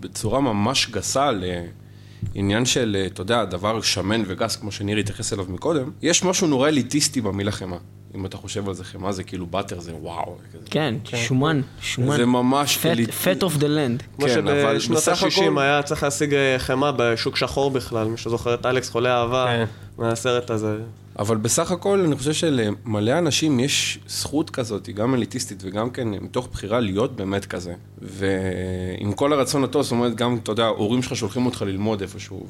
בצורה 0.00 0.40
ממש 0.40 0.90
גסה 0.90 1.30
לעניין 2.34 2.64
של, 2.64 2.96
אה, 3.00 3.06
אתה 3.06 3.20
יודע, 3.22 3.44
דבר 3.44 3.80
שמן 3.80 4.22
וגס, 4.26 4.56
כמו 4.56 4.72
שניר 4.72 4.96
התייחס 4.98 5.32
אליו 5.32 5.44
מקודם, 5.48 5.90
יש 6.02 6.24
משהו 6.24 6.46
נורא 6.46 6.68
אליטיסטי 6.68 7.20
במילה 7.20 7.50
חמאה. 7.52 7.78
אם 8.14 8.26
אתה 8.26 8.36
חושב 8.36 8.68
על 8.68 8.74
זה, 8.74 8.84
חמאה 8.84 9.12
זה 9.12 9.24
כאילו 9.24 9.46
באטר, 9.46 9.80
זה 9.80 9.92
וואו. 9.94 10.36
כזה. 10.54 10.64
כן, 10.70 10.94
שומן, 11.14 11.60
שומן. 11.80 12.16
זה 12.16 12.26
ממש 12.26 12.78
Fat- 12.82 12.86
אליט- 12.86 13.08
fat 13.08 13.42
of 13.42 13.58
the 13.60 13.64
land. 13.64 14.02
כמו 14.16 14.26
כן, 14.28 14.48
אבל 14.48 14.78
שבשנות 14.78 14.96
בסך 14.98 15.22
ה-60 15.22 15.42
הכל- 15.42 15.58
היה 15.58 15.82
צריך 15.82 16.02
להשיג 16.02 16.34
אה, 16.34 16.56
חמאה 16.58 16.92
בשוק 16.96 17.36
שחור 17.36 17.70
בכלל, 17.70 18.06
מי 18.08 18.16
שזוכר 18.16 18.54
את 18.54 18.66
אלכס 18.66 18.90
חולה 18.90 19.16
אהבה 19.20 19.46
כן. 19.48 19.64
מהסרט 19.98 20.50
הזה. 20.50 20.76
אבל 21.18 21.36
בסך 21.36 21.70
הכל 21.70 22.00
אני 22.00 22.16
חושב 22.16 22.32
שלמלא 22.32 23.18
אנשים 23.18 23.60
יש 23.60 23.98
זכות 24.08 24.50
כזאת, 24.50 24.88
גם 24.88 25.14
אליטיסטית 25.14 25.62
וגם 25.66 25.90
כן 25.90 26.08
מתוך 26.08 26.48
בחירה 26.52 26.80
להיות 26.80 27.16
באמת 27.16 27.44
כזה. 27.44 27.74
ועם 28.02 29.12
כל 29.12 29.32
הרצון 29.32 29.64
הטוב, 29.64 29.82
זאת 29.82 29.92
אומרת 29.92 30.14
גם, 30.14 30.38
אתה 30.42 30.52
יודע, 30.52 30.66
הורים 30.66 31.02
שלך 31.02 31.16
שולחים 31.16 31.46
אותך 31.46 31.62
ללמוד 31.62 32.00
איפשהו, 32.00 32.46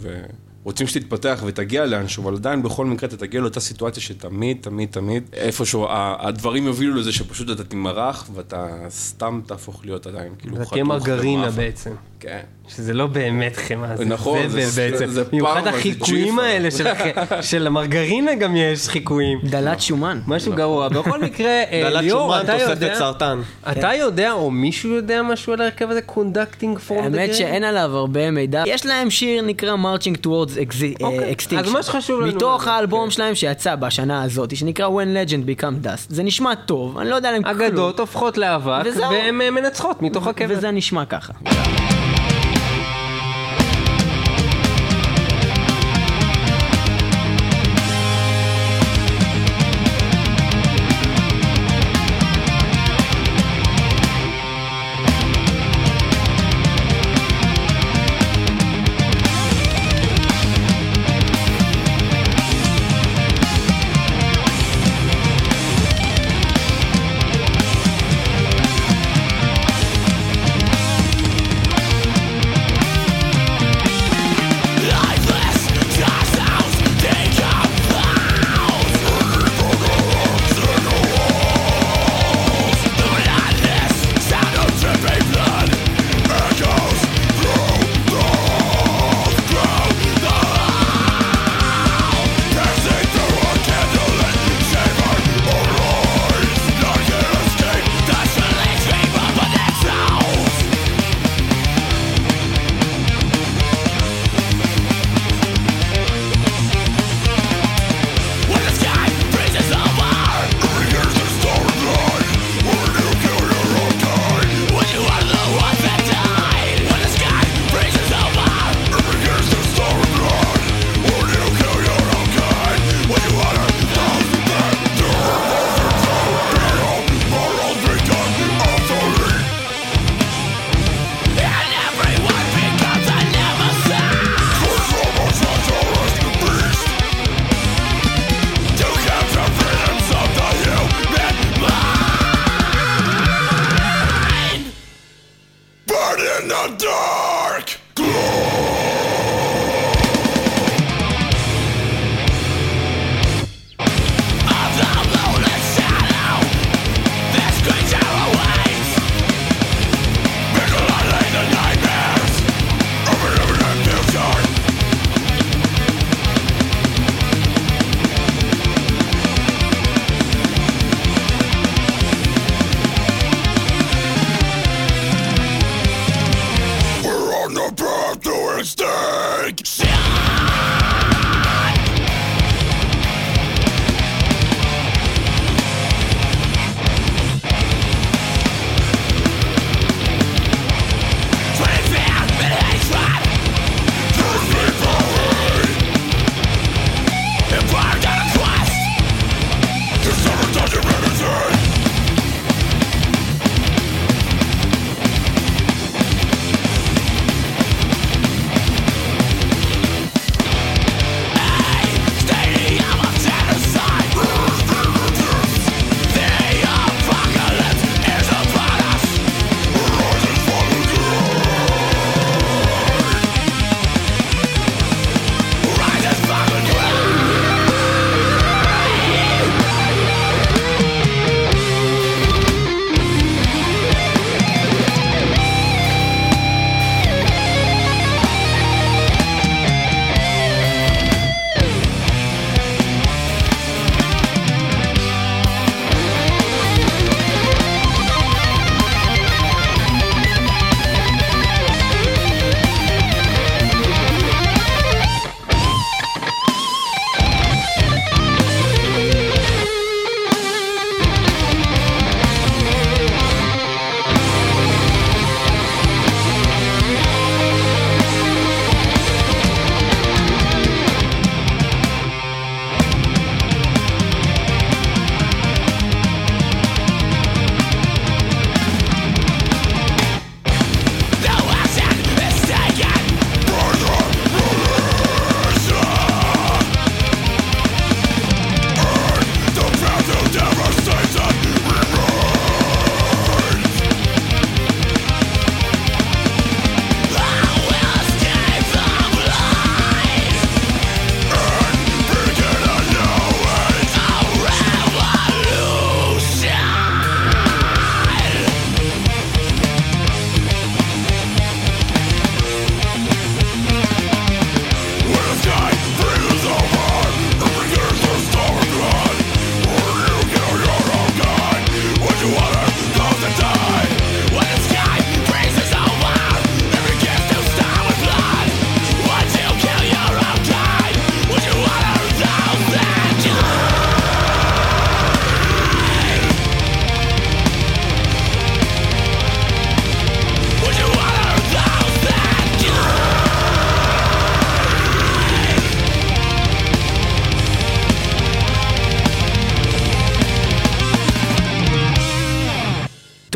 ורוצים 0.65 0.87
שתתפתח 0.87 1.43
ותגיע 1.47 1.87
לאנשהו, 1.87 2.25
אבל 2.25 2.35
עדיין 2.35 2.63
בכל 2.63 2.87
מקרה 2.87 3.09
אתה 3.09 3.17
תגיע 3.17 3.41
לאותה 3.41 3.61
סיטואציה 3.61 4.03
שתמיד, 4.03 4.57
תמיד, 4.61 4.89
תמיד, 4.93 5.23
איפשהו 5.33 5.87
הדברים 6.19 6.67
יובילו 6.67 6.95
לזה 6.95 7.13
שפשוט 7.13 7.51
אתה 7.51 7.65
תמרח 7.65 8.29
ואתה 8.35 8.67
סתם 8.89 9.41
תהפוך 9.47 9.81
להיות 9.85 10.07
עדיין, 10.07 10.33
כאילו, 10.39 10.55
אתה 10.55 10.61
חתוך 10.61 10.73
תהיה 10.73 10.85
מרגרינה. 10.85 11.51
בעצם. 11.51 11.91
כן. 12.21 12.41
שזה 12.69 12.93
לא 12.95 13.07
באמת 13.07 13.57
חמאה, 13.57 13.97
זה 13.97 14.05
נכון, 14.05 14.49
זבל 14.49 14.65
זה- 14.65 14.91
בעצם. 14.91 15.07
זה 15.07 15.25
במיוחד 15.25 15.55
פרמה, 15.55 15.71
זה 15.73 15.79
החיקויים. 15.79 16.39
האלה 16.39 16.71
של 16.71 16.87
הח- 16.87 17.01
של 17.51 17.67
המרגרינה 17.67 18.35
גם 18.35 18.57
יש 18.57 18.89
חיקויים. 18.89 19.39
דלת 19.45 19.81
שומן. 19.81 20.21
משהו 20.27 20.53
גרוע. 20.53 20.89
בכל 20.89 21.21
מקרה, 21.21 21.47
אה, 21.49 21.81
דלת 21.91 22.03
ליאור, 22.03 22.23
שומן, 22.33 22.45
אתה 22.45 22.53
תוספת 22.53 22.71
יודע, 22.71 22.95
סרטן. 22.99 23.41
אתה 23.73 23.95
יודע, 23.95 24.33
או 24.33 24.51
מישהו 24.51 24.91
יודע 24.91 25.23
משהו 25.23 25.53
על 25.53 25.61
ההרכב 25.61 25.91
הזה, 25.91 26.01
Conducting 26.09 26.63
from 26.89 26.93
the 26.93 27.03
האמת? 27.03 27.35
שאין 27.35 27.65
עליו 27.65 27.97
הרבה 27.97 28.31
מידע. 28.31 28.65
יש 28.67 28.87
להם 28.87 29.11
שיר 29.11 29.43
נקרא 29.43 29.75
Marching 29.77 30.27
Towards 30.27 30.54
אוקיי, 31.03 31.19
אה, 31.19 31.33
Extinction. 31.33 31.59
אז 31.59 31.73
מה 31.73 31.83
שחשוב 31.83 32.21
לנו 32.21 32.33
מתוך 32.33 32.69
האלבום 32.69 33.05
כן. 33.05 33.11
שלהם 33.11 33.35
שיצא 33.35 33.75
בשנה 33.75 34.23
הזאת, 34.23 34.57
שנקרא 34.57 34.89
When 34.89 35.29
Legend 35.29 35.61
Become 35.61 35.87
Dust. 35.87 36.07
זה 36.09 36.23
נשמע 36.23 36.55
טוב, 36.55 36.99
אני 36.99 37.11
לא 37.11 37.15
יודע 37.15 37.29
עליהם 37.29 37.43
כלום. 37.43 37.61
אגדות 37.61 38.01
הופכות 38.01 38.39
לאבק. 38.39 38.83
והן 39.11 39.41
אה, 39.41 39.51
מנצחות 39.51 40.03
מתוך 40.03 40.27
הקבר. 40.27 40.55
וזה 40.57 40.71
נשמע 40.71 41.05
ככה. 41.05 41.33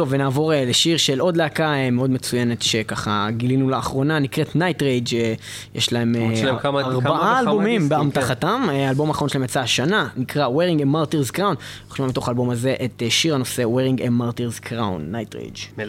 טוב, 0.08 0.14
ונעבור 0.14 0.52
אה, 0.52 0.64
לשיר 0.64 0.96
של 0.96 1.20
עוד 1.20 1.36
להקה 1.36 1.74
אה, 1.74 1.90
מאוד 1.90 2.10
מצוינת 2.10 2.62
שככה 2.62 3.28
גילינו 3.36 3.70
לאחרונה, 3.70 4.18
נקראת 4.18 4.48
Night 4.48 4.80
Rage, 4.80 5.14
אה, 5.14 5.34
יש 5.74 5.92
להם 5.92 6.14
ארבעה 6.64 7.40
אלבומים 7.40 7.80
דיסקים, 7.80 7.98
באמתחתם, 7.98 8.62
האלבום 8.70 9.08
האחרון 9.08 9.28
שלהם 9.28 9.44
יצא 9.44 9.60
השנה, 9.60 10.08
נקרא 10.16 10.48
Wearing 10.48 10.80
a 10.80 10.84
Martyr's 10.84 11.36
Crown, 11.36 11.40
אנחנו 11.40 11.96
שומעים 11.96 12.10
מתוך 12.10 12.28
האלבום 12.28 12.50
הזה 12.50 12.74
את 12.84 13.02
שיר 13.08 13.34
הנושא 13.34 13.62
Wearing 13.62 14.00
a 14.00 14.04
Martyr's 14.04 14.68
Crown, 14.68 15.12
Night 15.12 15.34
Rage. 15.34 15.80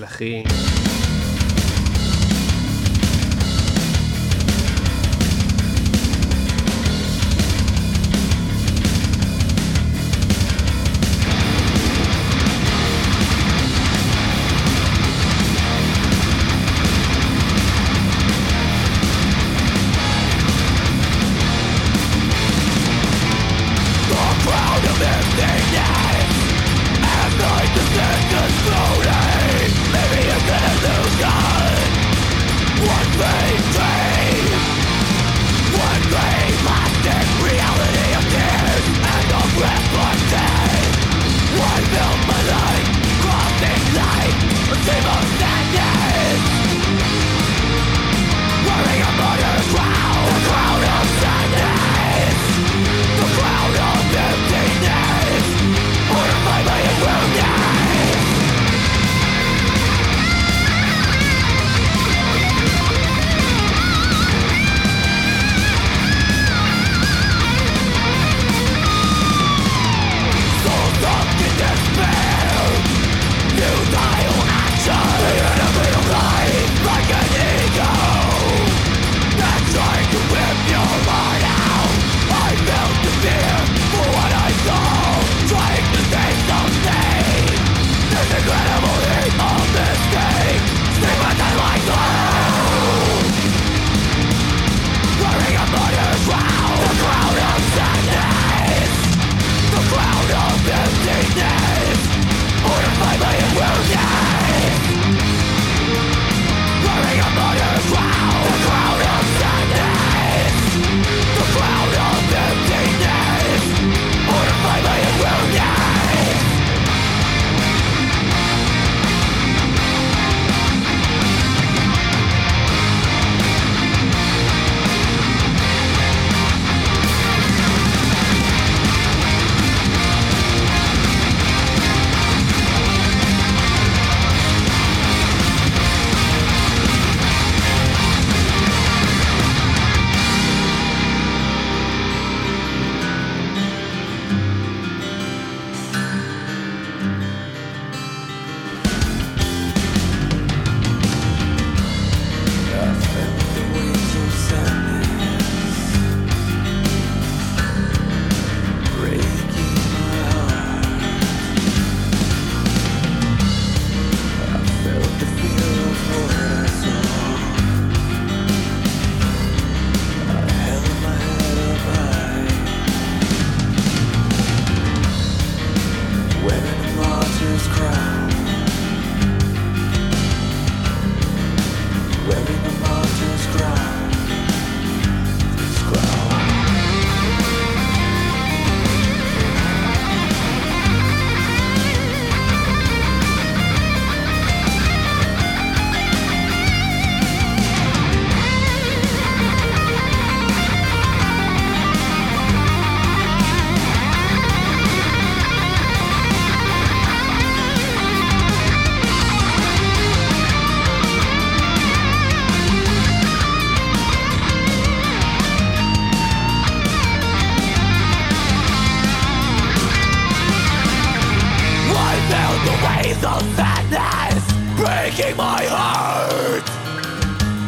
madness 223.58 224.46
breaking 224.78 225.38
my 225.38 225.64
heart. 225.66 226.64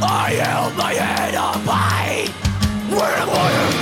I 0.03 0.31
held 0.41 0.75
my 0.75 0.93
head 0.93 1.35
up 1.35 1.61
high. 1.65 2.27
Where 2.89 3.17
am 3.17 3.29
I? 3.29 3.80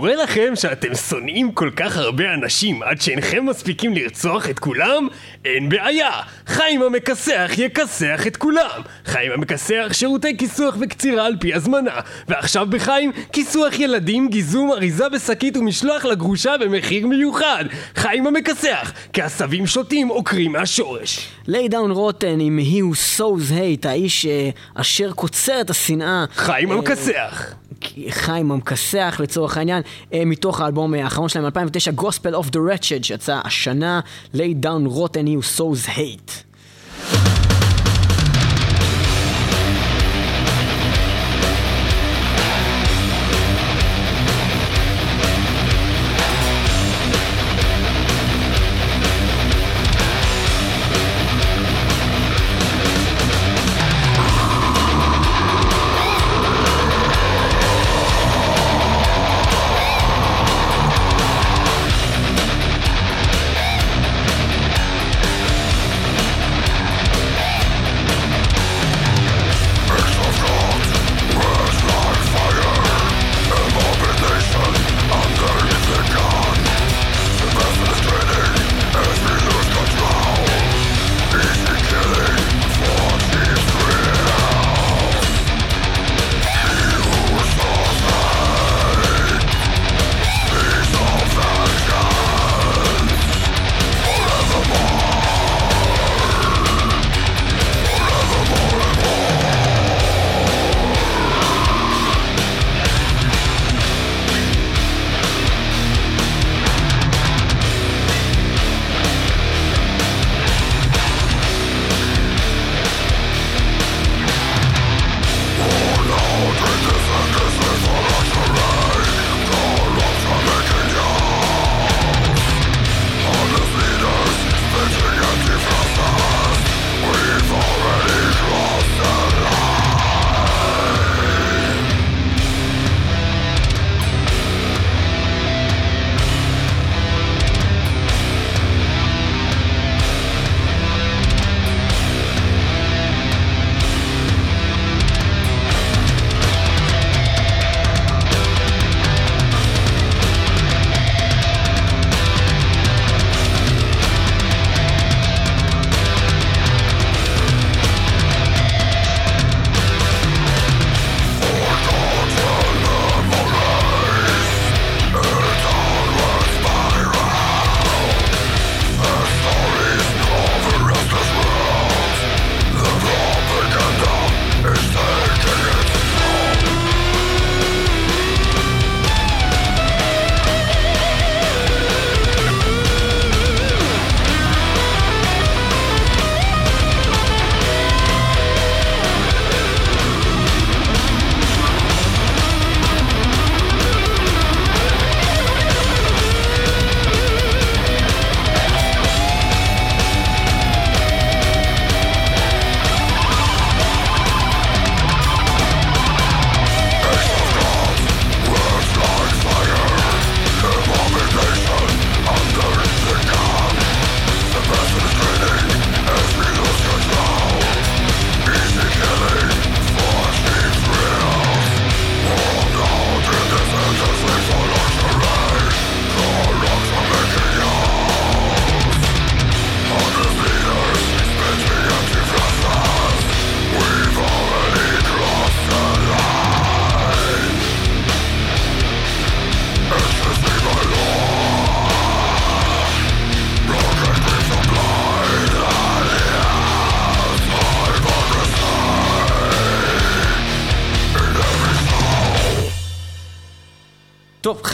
לכם 0.00 0.56
שאתם 0.56 0.94
שונאים 0.94 1.52
כל 1.52 1.70
כך 1.76 1.96
הרבה 1.96 2.34
אנשים 2.34 2.82
עד 2.82 3.00
שאינכם 3.00 3.46
מספיקים 3.46 3.94
לרצוח 3.94 4.50
את 4.50 4.58
כולם? 4.58 5.08
אין 5.44 5.68
בעיה! 5.68 6.10
חיים 6.46 6.82
המכסח 6.82 7.50
יכסח 7.56 8.26
את 8.26 8.36
כולם! 8.36 8.80
חיים 9.04 9.32
המכסח 9.32 9.88
שירותי 9.92 10.36
כיסוח 10.36 10.76
וקצירה 10.80 11.26
על 11.26 11.36
פי 11.40 11.54
הזמנה 11.54 12.00
ועכשיו 12.28 12.66
בחיים 12.70 13.12
כיסוח 13.32 13.78
ילדים, 13.78 14.28
גיזום, 14.28 14.72
אריזה 14.72 15.08
בשקית 15.08 15.56
ומשלוח 15.56 16.04
לגרושה 16.04 16.54
במחיר 16.60 17.06
מיוחד! 17.06 17.64
חיים 17.96 18.26
המכסח! 18.26 18.92
כי 19.12 19.22
עשבים 19.22 19.66
שוטים 19.66 20.08
עוקרים 20.08 20.52
מהשורש! 20.52 21.28
ליי 21.46 21.68
דאון 21.68 21.90
רוטן 21.90 22.40
עם 22.40 22.58
He 22.58 22.94
Who 22.94 23.18
Sows 23.18 23.52
Hate, 23.52 23.88
האיש 23.88 24.26
אה, 24.26 24.50
אשר 24.74 25.12
קוצר 25.12 25.60
את 25.60 25.70
השנאה. 25.70 26.24
חיים 26.34 26.70
אה, 26.70 26.76
המכסח! 26.76 27.61
חיים 28.10 28.52
המכסח 28.52 29.16
לצורך 29.22 29.56
העניין, 29.56 29.82
אה, 30.12 30.22
מתוך 30.26 30.60
האלבום 30.60 30.94
האחרון 30.94 31.28
שלהם 31.28 31.44
2009, 31.44 31.90
Gospel 31.96 32.44
of 32.44 32.46
the 32.46 32.58
Wretched, 32.58 33.02
שיצא 33.02 33.40
השנה, 33.44 34.00
Lay 34.34 34.64
Down 34.64 34.88
Rotten 34.96 35.26
You 35.26 35.58
Sows 35.58 35.88
Hate. 35.88 36.52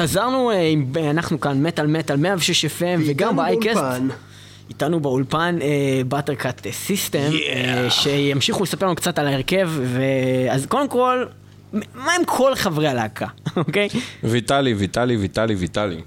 חזרנו, 0.09 0.51
אה, 0.51 1.11
אנחנו 1.11 1.40
כאן 1.40 1.62
מטאל 1.62 1.87
מטאל 1.87 2.16
106 2.16 2.64
FM 2.64 3.01
וגם 3.07 3.37
ב 3.37 3.43
icast. 3.43 3.81
איתנו 4.68 5.01
באולפן 5.01 5.59
Buttercut 6.09 6.66
System, 6.70 7.31
שימשיכו 7.88 8.62
לספר 8.62 8.87
לנו 8.87 8.94
קצת 8.94 9.18
על 9.18 9.27
ההרכב, 9.27 9.71
אז 10.51 10.66
קודם 10.66 10.88
כל, 10.88 11.25
מה 11.73 12.12
עם 12.18 12.25
כל 12.27 12.55
חברי 12.55 12.88
הלהקה, 12.88 13.27
אוקיי? 13.57 13.88
ויטלי, 14.25 14.75
ויטלי, 14.75 15.16
ויטלי, 15.16 15.55
ויטלי. 15.55 16.01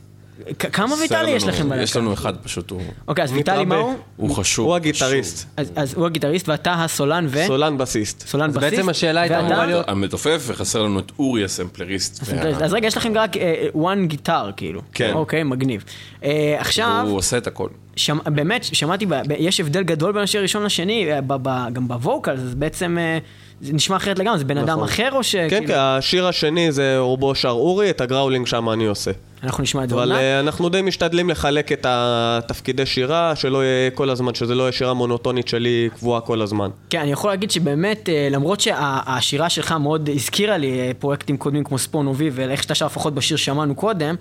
כמה 0.72 0.96
ויטלי 1.02 1.32
יש 1.32 1.44
לכם 1.44 1.70
בלהקה? 1.70 1.82
יש 1.84 1.96
לנו 1.96 2.14
אחד 2.14 2.38
פשוט, 2.38 2.72
הוא- 2.72 2.82
אוקיי, 3.08 3.24
אז 3.24 3.32
ויטלי 3.32 3.66
מה 3.66 3.76
הוא? 3.76 3.94
הוא 4.18 4.36
חשוב. 4.36 4.66
הוא 4.68 4.76
הגיטריסט, 4.76 5.48
אז- 5.58 5.94
הוא 5.94 6.06
הגיטריסט 6.06 6.50
ואתה 6.50 6.74
הסולן 6.74 7.26
ו... 7.30 7.44
סולן 7.48 7.78
בסיסט. 7.78 8.28
סולן 8.28 8.52
בסיסט. 8.52 8.62
בעצם 8.76 8.90
השאלה 8.90 9.22
הייתה 9.22 9.40
אמורה 9.40 9.66
להיות- 9.66 9.90
המתופף, 9.90 10.44
וחסר 10.48 10.82
לנו 10.84 11.00
את 11.00 11.12
אורי 11.20 11.44
הסמפלריסט. 11.44 12.24
אז 12.64 12.74
רגע, 12.74 12.88
יש 12.88 12.98
לכם 12.98 13.14
רק 13.18 13.38
אה, 13.38 13.66
one 13.76 14.06
גיטר, 14.06 14.50
כאילו. 14.58 14.82
כן. 14.94 15.12
אוקיי, 15.14 15.44
מגניב. 15.44 15.84
אה, 16.24 16.56
עכשיו... 16.60 17.06
הוא 17.08 17.18
עושה 17.18 17.38
את 17.38 17.48
הכל. 17.48 17.68
שמ, 17.96 18.18
באמת, 18.26 18.64
שמעתי, 18.64 19.06
יש 19.38 19.60
הבדל 19.60 19.84
גדול 19.84 20.12
בין 20.12 20.24
השיר 20.24 20.40
הראשון 20.40 20.64
לשני, 20.64 21.12
אה, 21.14 21.22
ב, 21.22 21.34
ב, 21.42 21.74
גם 21.74 21.88
בווקל, 21.88 22.32
אז 22.32 22.56
בעצם 22.56 22.98
אה, 23.00 23.18
זה 23.62 23.74
נשמע 23.74 23.96
אחרת 23.96 24.20
לגמרי, 24.20 24.38
זה 24.40 24.46
בן 24.46 24.58
אדם 24.58 24.70
נכון. 24.70 24.84
אחר 24.84 25.10
או 25.12 25.24
ש... 25.24 25.36
כן, 25.36 25.50
כאילו- 25.50 25.68
כן, 25.68 25.74
השיר 25.78 26.28
השני 26.28 26.72
זה 26.72 26.98
רובו 26.98 27.36
שר 27.36 27.50
אורי, 27.50 27.90
את 27.90 28.02
הגראולינג 28.02 28.48
שם 28.48 28.70
אני 28.70 28.86
עושה. 28.86 29.12
אנחנו 29.44 29.64
נשמע 29.64 29.84
את 29.84 29.90
זה 29.90 29.96
אבל. 29.96 30.12
אה, 30.12 30.40
אנחנו 30.40 30.70
די 30.70 30.82
משתדלים 30.82 31.30
לחלק 31.30 31.72
את 31.72 31.86
התפקידי 31.90 32.86
שירה, 32.86 33.36
שלא 33.36 33.64
יהיה 33.64 33.92
כל 33.92 34.10
הזמן, 34.10 34.34
שזה 34.34 34.56
לא 34.56 34.64
יהיה 34.64 34.72
שירה 34.72 34.94
מונוטונית 34.94 35.48
שלי 35.48 35.90
קבועה 35.96 36.22
כל 36.22 36.42
הזמן. 36.42 36.70
כן, 36.90 37.00
אני 37.00 37.12
יכול 37.12 37.30
להגיד 37.30 37.52
שבאמת, 37.52 38.10
אה, 38.10 38.28
למרות 38.32 38.60
שהשירה 38.60 39.50
שלך 39.50 39.72
מאוד 39.72 40.10
הזכירה 40.14 40.58
לי 40.58 40.80
אה, 40.80 40.92
פרויקטים 41.00 41.38
קודמים 41.38 41.64
כמו 41.64 41.78
ספורן 41.78 42.08
אובי, 42.08 42.30
ואיך 42.34 42.64
שאתה 42.64 42.76
שר 42.76 42.86
לפחות 42.86 43.14
בשיר 43.14 43.38
שמענו 43.38 43.76
קודם, 43.76 44.16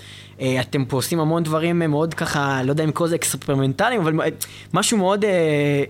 אתם 0.61 0.85
פה 0.85 0.97
עושים 0.97 1.21
המון 1.21 1.43
דברים 1.43 1.79
מאוד 1.79 2.15
ככה, 2.15 2.61
לא 2.65 2.71
יודע 2.71 2.85
אם 2.85 2.89
לקרוא 2.89 3.07
לזה 3.07 3.15
אקספרימנטליים, 3.15 4.01
אבל 4.01 4.13
משהו 4.75 4.99
מאוד 4.99 5.25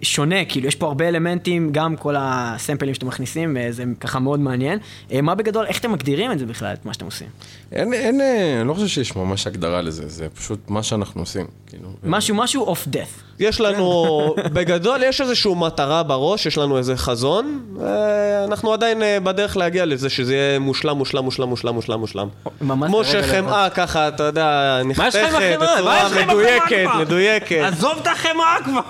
שונה, 0.02 0.44
כאילו, 0.44 0.68
יש 0.68 0.74
פה 0.74 0.86
הרבה 0.86 1.08
אלמנטים, 1.08 1.72
גם 1.72 1.96
כל 1.96 2.14
הסמפלים 2.18 2.94
שאתם 2.94 3.06
מכניסים, 3.06 3.56
זה 3.70 3.84
ככה 4.00 4.18
מאוד 4.18 4.40
מעניין. 4.40 4.78
מה 5.22 5.34
בגדול, 5.34 5.66
איך 5.66 5.80
אתם 5.80 5.92
מגדירים 5.92 6.32
את 6.32 6.38
זה 6.38 6.46
בכלל, 6.46 6.72
את 6.72 6.86
מה 6.86 6.94
שאתם 6.94 7.04
עושים? 7.04 7.28
אין, 7.72 7.92
אין, 7.92 8.20
אני 8.60 8.68
לא 8.68 8.74
חושב 8.74 8.86
שיש 8.86 9.16
ממש 9.24 9.46
הגדרה 9.46 9.82
לזה, 9.82 10.08
זה 10.08 10.28
פשוט 10.28 10.60
מה 10.68 10.82
שאנחנו 10.82 11.22
עושים. 11.22 11.46
כאילו, 11.66 11.88
משהו, 12.02 12.34
משהו 12.34 12.64
of 12.64 12.88
death. 12.92 13.29
יש 13.40 13.60
לנו, 13.60 14.16
בגדול, 14.52 15.02
יש 15.02 15.20
איזושהי 15.20 15.52
מטרה 15.56 16.02
בראש, 16.02 16.46
יש 16.46 16.58
לנו 16.58 16.78
איזה 16.78 16.96
חזון, 16.96 17.60
ואנחנו 17.80 18.72
עדיין 18.72 19.02
אה, 19.02 19.20
בדרך 19.20 19.56
להגיע 19.56 19.86
לזה 19.86 20.08
שזה 20.10 20.34
יהיה 20.34 20.58
מושלם, 20.58 20.96
מושלם, 20.96 21.24
מושלם, 21.24 21.48
מושלם, 21.48 21.74
מושלם, 21.74 22.00
מושלם. 22.00 22.28
ממש 22.60 22.88
כמו 22.88 23.04
שחמאה 23.04 23.70
ככה, 23.70 24.08
אתה 24.08 24.22
יודע, 24.22 24.80
נחתכת 24.84 25.18
בצורה 25.60 26.08
מדויקת? 26.26 26.86
מדויקת. 27.00 27.60
עזוב 27.64 27.92
את 28.02 28.06
החמאה 28.06 28.56
כבר! 28.64 28.80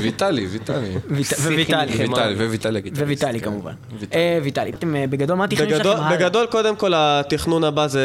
ויטלי, 0.00 0.46
ויטלי. 0.46 0.94
ויט- 1.10 1.32
וויטלי. 1.40 1.92
ויטלי, 1.98 2.34
וויטלי 2.46 2.78
הגיטריסט, 2.78 3.02
וויטלי 3.06 3.40
כן. 3.40 3.44
כמובן. 3.44 3.72
ויטלי. 4.44 4.72
אה, 4.82 5.00
אה, 5.00 5.06
בגדול, 5.06 5.36
מה 5.36 5.44
התכנון 5.44 5.68
שלכם? 5.68 5.88
הלאה? 5.88 6.16
בגדול, 6.16 6.46
קודם 6.46 6.76
כל, 6.76 6.92
התכנון 6.96 7.64
הבא 7.64 7.86
זה, 7.86 8.00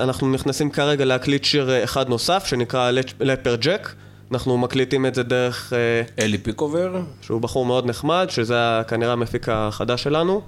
אנחנו 0.00 0.32
נכנסים 0.32 0.70
כרגע 0.70 1.04
להקליט 1.04 1.44
שיר 1.44 1.70
אה, 1.70 1.84
אחד 1.84 2.08
נוסף, 2.08 2.46
שנקרא 2.46 2.90
Leper 3.20 3.54
Jack. 3.60 3.88
אנחנו 4.32 4.58
מקליטים 4.58 5.06
את 5.06 5.14
זה 5.14 5.22
דרך, 5.22 5.72
אה, 5.72 6.24
אלי 6.24 6.38
פיקובר, 6.38 7.02
שהוא 7.20 7.40
בחור 7.40 7.66
מאוד 7.66 7.86
נחמד, 7.86 8.26
שזה 8.30 8.82
כנראה 8.88 9.12
המפיק 9.12 9.48
החדש 9.48 10.02
שלנו. 10.02 10.42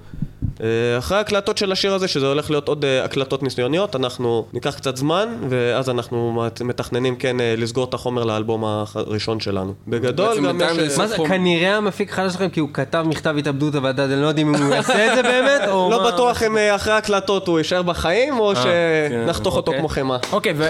אה, 0.63 0.67
אחרי 0.97 1.17
ההקלטות 1.17 1.57
של 1.57 1.71
השיר 1.71 1.93
הזה, 1.93 2.07
שזה 2.07 2.27
הולך 2.27 2.49
להיות 2.49 2.67
עוד 2.67 2.85
אה, 2.85 3.03
הקלטות 3.03 3.43
ניסיוניות, 3.43 3.95
אנחנו 3.95 4.45
ניקח 4.53 4.75
קצת 4.75 4.97
זמן, 4.97 5.29
ואז 5.49 5.89
אנחנו 5.89 6.33
מת- 6.45 6.61
מתכננים 6.61 7.15
כן 7.15 7.39
אה, 7.39 7.53
לסגור 7.57 7.83
את 7.83 7.93
החומר 7.93 8.23
לאלבום 8.23 8.63
הראשון 8.65 9.39
שלנו. 9.39 9.73
בגדול 9.87 10.47
גם 10.47 10.61
יש... 10.61 10.77
זה- 10.91 10.97
מה 11.01 11.07
זה, 11.07 11.15
כנראה 11.27 11.77
המפיק 11.77 12.11
חדש 12.11 12.31
שלכם 12.33 12.49
כי 12.49 12.59
הוא 12.59 12.69
כתב 12.73 13.05
מכתב 13.07 13.35
התאבדות, 13.39 13.75
אבל 13.75 13.89
עדיין 13.89 14.21
לא 14.21 14.27
יודעים 14.27 14.55
אם 14.55 14.63
הוא 14.63 14.73
יעשה 14.75 15.07
את 15.11 15.15
זה 15.15 15.23
באמת, 15.23 15.61
או 15.67 15.89
לא 15.91 16.03
מה? 16.03 16.11
בטוח 16.11 16.43
אם 16.43 16.57
אחרי 16.75 16.93
ההקלטות 16.93 17.47
הוא 17.47 17.57
יישאר 17.57 17.81
בחיים, 17.81 18.39
או 18.39 18.53
שנחתוך 18.55 19.55
אותו 19.55 19.67
אוקיי. 19.71 19.79
כמו 19.79 19.89
חמאה. 19.89 20.17
אוקיי, 20.31 20.53
ו... 20.55 20.69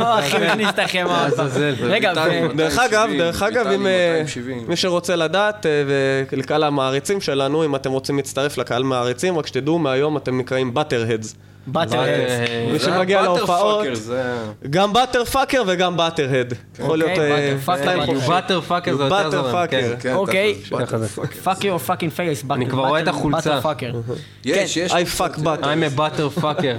או, 0.00 0.18
אחי 0.18 0.36
מכניס 0.46 0.68
את 0.68 0.78
החמאה. 0.78 1.28
רגע, 1.82 2.12
דרך 2.56 2.78
אגב, 2.78 3.08
דרך 3.18 3.42
אגב, 3.42 3.66
אם 3.66 3.82
270. 3.82 4.64
מי 4.68 4.76
שרוצה 4.76 5.16
לדעת, 5.16 5.66
ולקהל 6.32 6.62
המעריצים 6.62 7.20
שלנו, 7.20 7.64
אם 7.64 7.76
אתם 7.76 7.90
רוצים 7.90 8.16
להצטרף 8.16 8.58
לקהל 8.58 8.82
מעריצים, 8.98 9.38
רק 9.38 9.46
שתדעו, 9.46 9.78
מהיום 9.78 10.16
אתם 10.16 10.38
נקראים 10.38 10.74
butter-heads. 10.74 11.34
Butter. 11.72 12.04
אה, 12.04 12.68
מי 12.72 12.78
שמגיע 12.78 13.22
להופעות, 13.22 13.86
fucker. 13.86 14.70
גם 14.70 14.92
butter 14.92 15.24
fucker 15.24 15.62
וגם 15.66 15.96
butter-head. 15.96 16.54
יכול 16.78 16.98
להיות... 16.98 17.10
אוקיי, 17.10 17.32
אה, 17.32 17.56
butter 17.66 17.80
fucker, 17.80 17.96
butter 17.96 18.06
חופשי. 18.06 18.28
butter 18.28 18.70
fucker 18.70 18.96
זה 18.96 19.04
יותר 19.04 19.08
butter 19.08 19.30
זמן. 19.30 19.52
Fucker. 19.52 19.80
כן. 19.80 19.96
כן, 20.00 20.14
אוקיי. 20.14 20.54
Butter 20.70 21.06
fucker. 21.06 21.50
fuck 21.50 21.62
your 21.62 21.88
fucking 21.88 22.18
face. 22.18 22.52
אני 22.52 22.66
כבר 22.66 22.86
רואה 22.86 23.00
את 23.00 23.08
החולצה. 23.08 23.60
יש, 24.44 24.76
יש. 24.76 24.92
I 24.92 24.94
fuck 25.18 25.36
butter. 25.36 25.62
I'm 25.62 25.82
a 25.82 25.98
butter 25.98 26.40
fucker. 26.42 26.76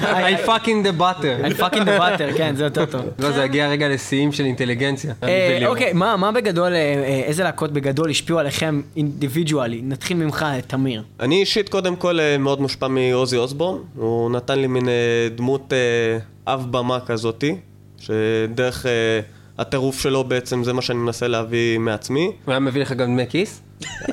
I 0.00 0.36
fucking 0.46 0.82
the 0.82 0.92
butter. 0.92 1.34
I 1.44 1.50
fucking 1.50 1.84
the 1.84 1.98
butter, 1.98 2.36
כן, 2.36 2.56
זה 2.56 2.64
יותר 2.64 2.86
טוב. 2.86 3.02
לא, 3.18 3.30
זה 3.30 3.44
יגיע 3.44 3.68
רגע 3.68 3.88
לשיאים 3.88 4.32
של 4.32 4.44
אינטליגנציה. 4.44 5.14
אה. 5.22 5.66
אוקיי, 5.66 5.92
מה 5.92 6.32
בגדול, 6.32 6.72
אה, 6.72 6.78
אה, 6.78 7.22
איזה 7.24 7.42
להקות 7.44 7.72
בגדול 7.72 8.10
השפיעו 8.10 8.38
עליכם 8.38 8.82
אינדיבידואלי? 8.96 9.80
נתחיל 9.84 10.16
ממך, 10.16 10.46
תמיר. 10.66 11.02
אני 11.20 11.40
אישית 11.40 11.68
קודם 11.68 11.96
כל 11.96 12.20
אה, 12.20 12.38
מאוד 12.38 12.60
מושפע 12.60 12.88
מעוזי 12.88 13.36
אוסבורן, 13.36 13.78
הוא 13.96 14.30
נתן 14.30 14.58
לי 14.58 14.66
מין 14.66 14.88
אה, 14.88 15.28
דמות 15.36 15.72
אה, 15.72 16.18
אב 16.54 16.66
במה 16.70 17.00
כזאתי, 17.00 17.56
שדרך 17.98 18.86
אה, 18.86 19.20
הטירוף 19.58 20.00
שלו 20.00 20.24
בעצם 20.24 20.64
זה 20.64 20.72
מה 20.72 20.82
שאני 20.82 20.98
מנסה 20.98 21.28
להביא 21.28 21.78
מעצמי. 21.78 22.24
הוא 22.44 22.52
היה 22.52 22.60
מביא 22.60 22.80
לך 22.80 22.92
גם 22.92 23.06
דמי 23.06 23.26
כיס? 23.28 23.62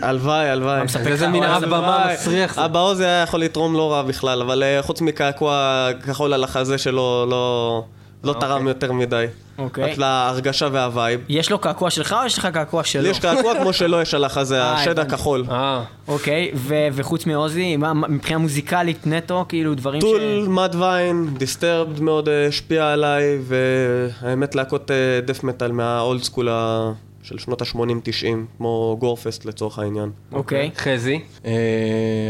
הלוואי, 0.02 0.50
הלוואי. 0.52 0.82
איזה 1.06 1.28
מין 1.28 1.44
אב 1.44 1.66
במה. 1.66 2.08
מסריח 2.14 2.56
זה. 2.56 2.66
אבא 2.66 2.80
עוזי 2.80 3.06
היה 3.06 3.24
יכול 3.24 3.40
לתרום 3.40 3.74
לא 3.74 3.92
רע 3.92 4.02
בכלל, 4.02 4.42
אבל 4.42 4.64
חוץ 4.82 5.02
מקעקוע 5.02 5.88
כחול 6.06 6.34
על 6.34 6.44
החזה 6.44 6.78
שלו, 6.78 7.26
לא, 7.30 7.84
לא 8.24 8.36
תרם 8.40 8.68
יותר 8.68 8.92
מדי. 8.92 9.26
אוקיי. 9.58 9.84
רק 9.92 9.98
להרגשה 9.98 10.68
וה 10.72 10.85
vibe. 10.85 11.20
יש 11.30 11.52
לו 11.52 11.60
קעקוע 11.60 11.90
שלך 11.90 12.16
או 12.22 12.26
יש 12.26 12.38
לך 12.38 12.46
קעקוע 12.46 12.84
שלו? 12.84 13.02
לי 13.04 13.10
יש 13.10 13.20
קעקוע 13.20 13.54
כמו 13.62 13.74
שלו 13.74 14.02
יש 14.02 14.14
על 14.14 14.24
החזה, 14.24 14.62
אה, 14.62 14.74
השד. 14.74 15.00
הכחול. 15.00 15.46
אה, 15.52 15.84
אוקיי, 16.08 16.52
ו- 16.56 16.88
וחוץ 16.94 17.26
מאוזי, 17.26 17.78
מבחינה 18.10 18.40
מוזיקלית 18.40 19.08
נטו, 19.08 19.46
כאילו 19.50 19.76
דברים 19.76 20.02
ש... 20.02 20.04
Tool, 20.04 20.22
Mudvayne, 20.48 21.28
Disturbed 21.38 22.00
מאוד 22.02 22.30
אה, 22.30 22.48
השפיע 22.48 22.94
עליי, 22.94 23.24
והאמת 23.44 24.56
להקות 24.56 24.92
death 25.26 25.44
metal 25.44 25.72
מה 25.72 25.93
old 25.93 26.24
school 26.24 26.50
ה- 26.50 26.92
של 27.24 27.38
שנות 27.38 27.62
ה-80-90, 27.62 28.26
כמו 28.58 28.98
Gorefest 29.00 29.46
לצורך 29.46 29.80
העניין. 29.80 30.10
אוקיי. 30.32 30.72
חזי. 30.78 31.20
אה, 31.46 31.52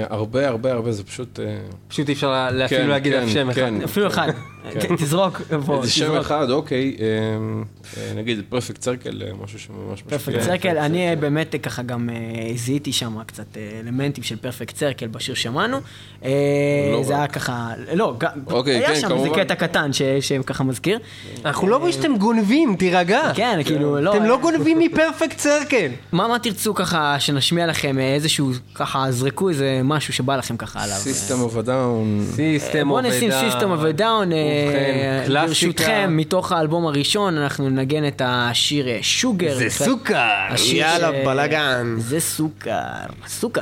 הרבה, 0.10 0.48
הרבה, 0.48 0.74
הרבה, 0.74 0.92
זה 0.92 1.04
פשוט... 1.04 1.40
אה, 1.40 1.58
פשוט 1.88 2.10
אי 2.10 2.14
אפשר 2.14 2.50
אפילו 2.66 2.82
כן, 2.82 2.88
להגיד 2.88 3.14
כן, 3.14 3.24
אף 3.24 3.30
שם 3.30 3.50
אחד. 3.50 3.62
כן. 3.62 3.82
אפילו 3.84 4.08
אחד. 4.08 4.30
תזרוק, 4.98 5.42
בוא, 5.66 5.82
איזה 5.82 5.92
שם. 5.92 6.16
אחד, 6.16 6.50
אוקיי, 6.50 6.98
אה, 7.00 8.14
נגיד 8.16 8.42
פרפקט 8.50 8.82
סרקל, 8.82 9.22
משהו 9.44 9.60
שממש 9.60 10.02
פרפקט 10.02 10.42
סרקל, 10.42 10.78
אני 10.78 11.16
באמת 11.16 11.56
ככה 11.64 11.84
גם 11.84 12.10
זיהיתי 12.56 12.94
שם 12.94 13.24
קצת 13.24 13.58
אלמנטים 13.80 14.24
של 14.24 14.36
פרפקט 14.36 14.76
סרקל 14.76 15.08
בשיר 15.08 15.36
שמענו. 15.36 15.78
לא 16.22 17.04
זה. 17.04 17.16
היה 17.16 17.28
ככה, 17.28 17.70
לא, 17.94 18.16
אוקיי, 18.48 18.76
היה 18.76 18.88
כן, 18.88 18.96
שם 18.96 19.12
איזה. 19.12 19.30
קטע 19.36 19.56
קטן 19.56 19.90
שככה 20.22 20.64
מזכיר. 20.64 21.00
אנחנו 21.46 21.68
לא 21.68 21.78
רואים 21.78 21.94
שאתם 21.94 22.18
גונבים, 22.18 22.76
תירגע. 22.76 23.32
כן, 23.36 23.60
כאילו, 23.66 24.02
לא. 24.02 24.16
אתם 24.16 24.24
לא 24.24 24.40
גונבים 24.42 24.80
מפרפקט 24.88 25.40
סרקל. 25.40 25.88
מה 26.12 26.28
מה 26.28 26.40
תרצו 26.40 26.74
ככה 26.74 27.16
שנשמיע 27.20 27.68
לכם 27.68 28.00
אה, 28.00 28.14
איזשהו, 28.16 28.52
ככה, 28.76 29.06
זרקו 29.10 29.50
איזה 29.50 29.82
משהו 29.84 30.14
שבא 30.14 30.36
לכם 30.36 30.58
ככה 30.58 30.84
עליו. 30.84 30.96
System 30.98 31.40
of 31.42 31.58
a 31.58 31.69
Down. 31.69 32.26
System 32.36 32.88
בוא 32.88 33.02
נשים 33.02 33.32
System 33.32 33.72
of 33.72 33.82
a 33.84 33.91
Down, 33.91 34.28
ובכן, 34.28 35.24
קלאסיקה. 35.26 35.48
ברשותכם, 35.48 36.18
מתוך 36.18 36.52
האלבום 36.52 36.88
הראשון, 36.88 37.38
אנחנו 37.38 37.70
ננגן 37.70 38.08
את 38.08 38.22
השיר 38.26 38.88
אה, 38.88 38.98
Sugar. 39.02 39.56
זה 39.58 39.70
סוכר. 39.70 40.16
השיר 40.50 40.76
יאללה, 40.78 41.10
ש- 41.12 41.26
בלאגן. 41.26 41.96
זה 42.00 42.20
סוכר, 42.20 42.80
סוכר. 43.28 43.62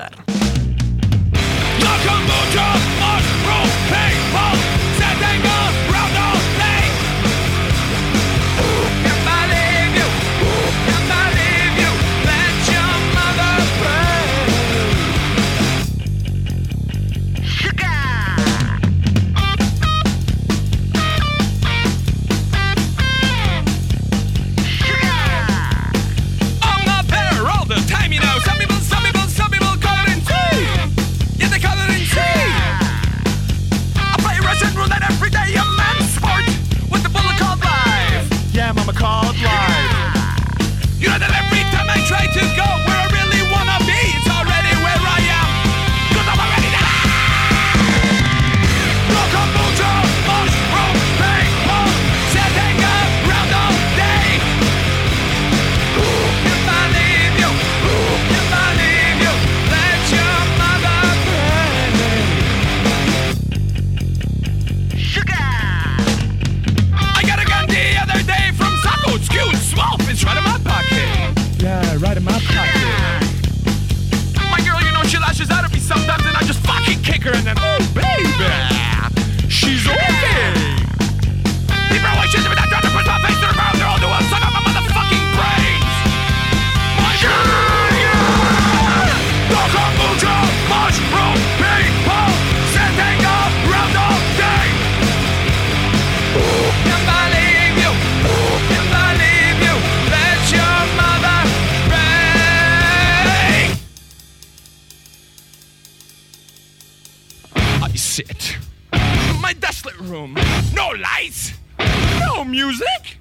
No 112.20 112.43
music! 112.43 113.18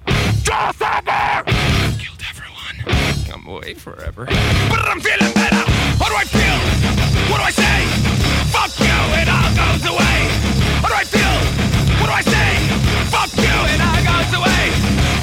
Ever! 0.81 1.43
Killed 1.97 2.21
everyone. 2.29 2.77
I'm 3.33 3.47
away 3.47 3.73
forever. 3.73 4.25
But 4.25 4.79
I'm 4.87 4.99
feeling 5.01 5.33
better! 5.33 5.63
How 5.97 6.09
do 6.09 6.15
I 6.15 6.25
feel? 6.25 6.57
What 7.31 7.37
do 7.37 7.43
I 7.43 7.51
say? 7.51 7.85
Fuck 8.53 8.77
you, 8.79 8.97
it 9.21 9.29
all 9.29 9.49
goes 9.57 9.85
away! 9.89 10.17
How 10.81 10.89
do 10.89 10.95
I 10.95 11.05
feel? 11.05 11.37
What 11.99 12.07
do 12.07 12.13
I 12.13 12.21
say? 12.21 12.49
Fuck 13.09 13.33
you, 13.37 13.55
it 13.73 13.81
all 13.81 14.01
goes 14.05 14.33
away! 14.37 15.20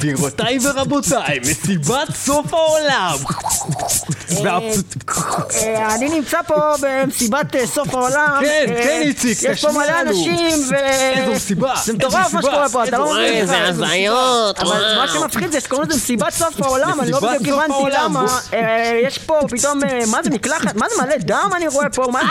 גבירותיי 0.00 0.58
ורבותיי, 0.62 1.38
מסיבת 1.38 2.08
סוף 2.14 2.54
העולם! 2.54 3.16
אה, 5.54 5.94
אני 5.94 6.08
נמצא 6.08 6.38
פה 6.46 6.54
במסיבת 6.80 7.56
אה, 7.56 7.66
סוף 7.66 7.94
העולם. 7.94 8.38
כן, 8.40 8.66
אה, 8.76 8.82
כן, 8.82 9.00
איציק, 9.02 9.38
יש 9.42 9.64
פה 9.64 9.72
מלא. 9.72 10.00
אנשים 10.00 10.36
ו... 10.70 10.74
איזו 11.16 11.30
מסיבה, 11.32 11.74
זה 11.84 11.92
מטורף 11.92 12.32
מה 12.32 12.42
שקורה 12.42 12.68
פה, 12.68 12.84
אתה 12.84 12.98
לא 12.98 13.20
איזה- 13.20 13.32
מבין. 13.32 13.46
זה 13.46 13.52
בכלל, 13.52 13.84
הזיות, 13.84 14.58
אבל 14.60 14.96
מה 14.98 15.08
שמפחיד 15.08 15.52
זה 15.52 15.60
שקוראים 15.60 15.88
לזה 15.88 15.98
מסיבת 15.98 16.32
סוף 16.32 16.62
העולם, 16.62 17.00
אני 17.00 17.10
לא 17.10 17.20
בדיוק 17.20 17.58
הבנתי 17.58 17.90
למה. 17.90 18.26
אה, 18.54 19.00
יש 19.06 19.18
פה 19.18 19.40
פתאום, 19.50 19.84
אה, 19.84 19.98
מה 20.06 20.18
זה 20.22 20.30
מקלחת? 20.30 20.74
מה 20.74 20.86
זה 20.88 21.02
מלא 21.02 21.16
דם 21.18 21.50
אני 21.56 21.68
רואה 21.68 21.90
פה? 21.90 22.06
מה 22.12 22.20
זה? 22.20 22.26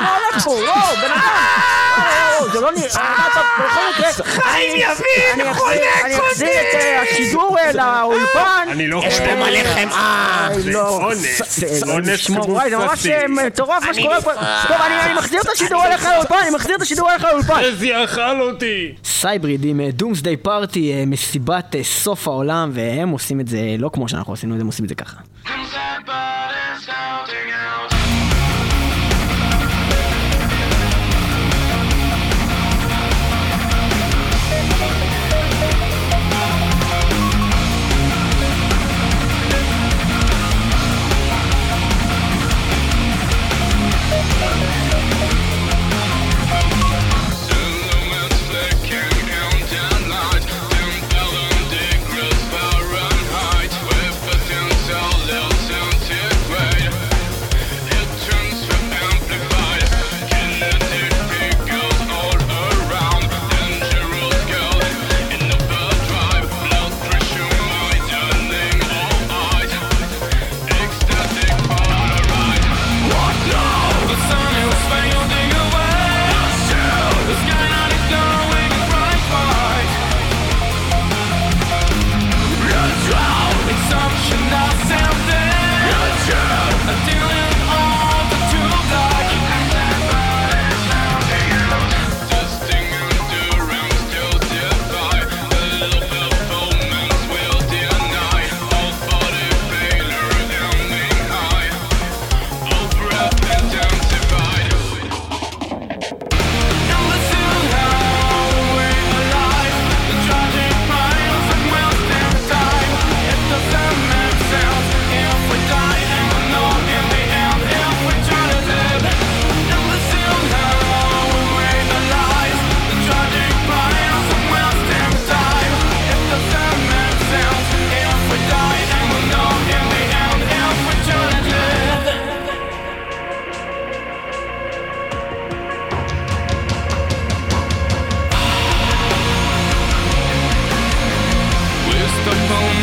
מה 0.00 0.16
הולך 0.16 0.44
פה? 0.44 0.50
וואו, 0.50 0.96
בן 1.02 1.10
אדם. 1.12 1.76
זה 2.52 2.60
לא 2.60 2.72
נראה. 2.72 2.96
אה. 2.96 4.12
חיים 4.22 4.76
יבין, 4.76 5.46
אני 6.04 6.16
אחזיר 6.30 6.48
את 6.48 6.74
אה, 6.74 7.02
השידור 7.02 7.58
אה, 7.58 7.72
לאולפן. 7.72 8.68
אני 8.70 8.86
לא 8.86 9.02
יש 9.06 9.18
פה 9.20 9.34
מלא 9.34 9.58
חמאה! 9.74 10.48
לא, 10.76 11.10
זה- 11.14 11.66
לשמור, 12.12 12.50
וואי, 12.50 12.70
זה 12.70 12.76
ממש 12.76 13.06
אה, 13.06 13.28
מטורף 13.28 13.82
מה 13.86 13.94
שקורה 13.94 14.20
פה. 14.22 14.32
טוב, 14.68 14.76
אני 15.06 15.14
מחזיר 15.14 15.40
את 15.40 15.48
השידור 15.54 15.84
אליך 15.86 16.04
לאולפן, 16.06 16.34
אני 16.42 16.50
מחזיר 16.54 16.76
את 16.76 16.82
השידור 16.82 17.10
אליך 17.10 17.24
לאולפן. 17.24 17.58
איזה 17.60 17.86
יאכל 17.86 18.40
אותי! 18.40 18.92
סייבריד 19.04 19.64
עם 19.64 19.80
דומסדיי 19.90 20.36
פארטי, 20.36 21.04
מסיבת 21.06 21.74
אה, 21.76 21.84
סוף 21.84 22.28
העולם, 22.28 22.70
והם 22.74 23.08
עושים 23.08 23.40
את 23.40 23.48
זה 23.48 23.58
לא 23.78 23.90
כמו 23.92 24.08
שאנחנו 24.08 24.32
עשינו 24.32 24.52
את 24.54 24.58
זה, 24.58 24.62
הם 24.62 24.66
עושים 24.66 24.84
את 24.84 24.88
זה 24.88 24.94
ככה. 24.94 25.16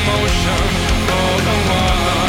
motion 0.05 0.61
for 1.07 1.41
the 1.45 1.57
while. 1.69 2.22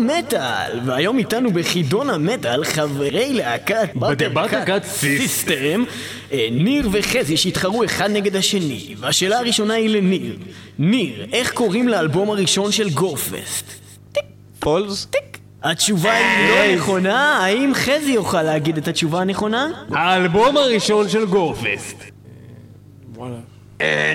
המטאל, 0.00 0.80
והיום 0.84 1.18
איתנו 1.18 1.50
בחידון 1.52 2.10
המטאל 2.10 2.64
חברי 2.64 3.32
להקת 3.32 3.88
Buttercut 3.94 4.84
System, 4.84 5.84
אה, 6.32 6.48
ניר 6.52 6.88
וחזי 6.92 7.36
שהתחרו 7.36 7.84
אחד 7.84 8.10
נגד 8.10 8.36
השני, 8.36 8.94
והשאלה 8.98 9.38
הראשונה 9.38 9.74
היא 9.74 9.88
לניר. 9.88 10.36
ניר, 10.78 11.26
איך 11.32 11.52
קוראים 11.52 11.88
לאלבום 11.88 12.30
הראשון 12.30 12.72
של 12.72 12.90
Gorefest? 12.90 13.64
False? 14.58 15.06
התשובה 15.62 16.12
היא 16.12 16.50
לא 16.50 16.76
נכונה, 16.76 17.38
האם 17.38 17.72
חזי 17.74 18.12
יוכל 18.12 18.42
להגיד 18.42 18.76
את 18.76 18.88
התשובה 18.88 19.20
הנכונה? 19.20 19.68
האלבום 19.90 20.56
הראשון 20.56 21.08
של 21.08 21.26
Gorefest. 21.26 21.96
אה, 23.20 23.26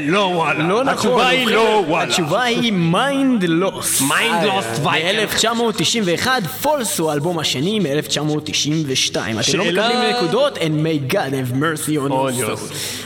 לא 0.01 0.19
וואלה. 0.19 0.67
לא 0.67 0.83
נכון. 0.83 0.89
התשובה 0.89 1.27
היא 1.27 1.47
לא 1.47 1.83
וואלה. 1.87 2.03
התשובה 2.03 2.43
היא 2.43 2.71
Mindloss. 2.73 4.01
Mindloss 4.01 4.85
Viking. 4.85 5.43
ב-1991, 5.43 6.27
False 6.61 6.99
הוא 6.99 7.09
האלבום 7.11 7.39
השני 7.39 7.79
מ-1992. 7.79 9.15
אתם 9.15 9.57
לא 9.57 9.65
מקבלים 9.65 9.99
נקודות, 10.15 10.57
and 10.57 10.61
may 10.61 11.13
God 11.13 11.31
have 11.31 11.55
mercy 11.55 11.89
on 11.89 12.09
your 12.11 12.41
your 12.41 12.57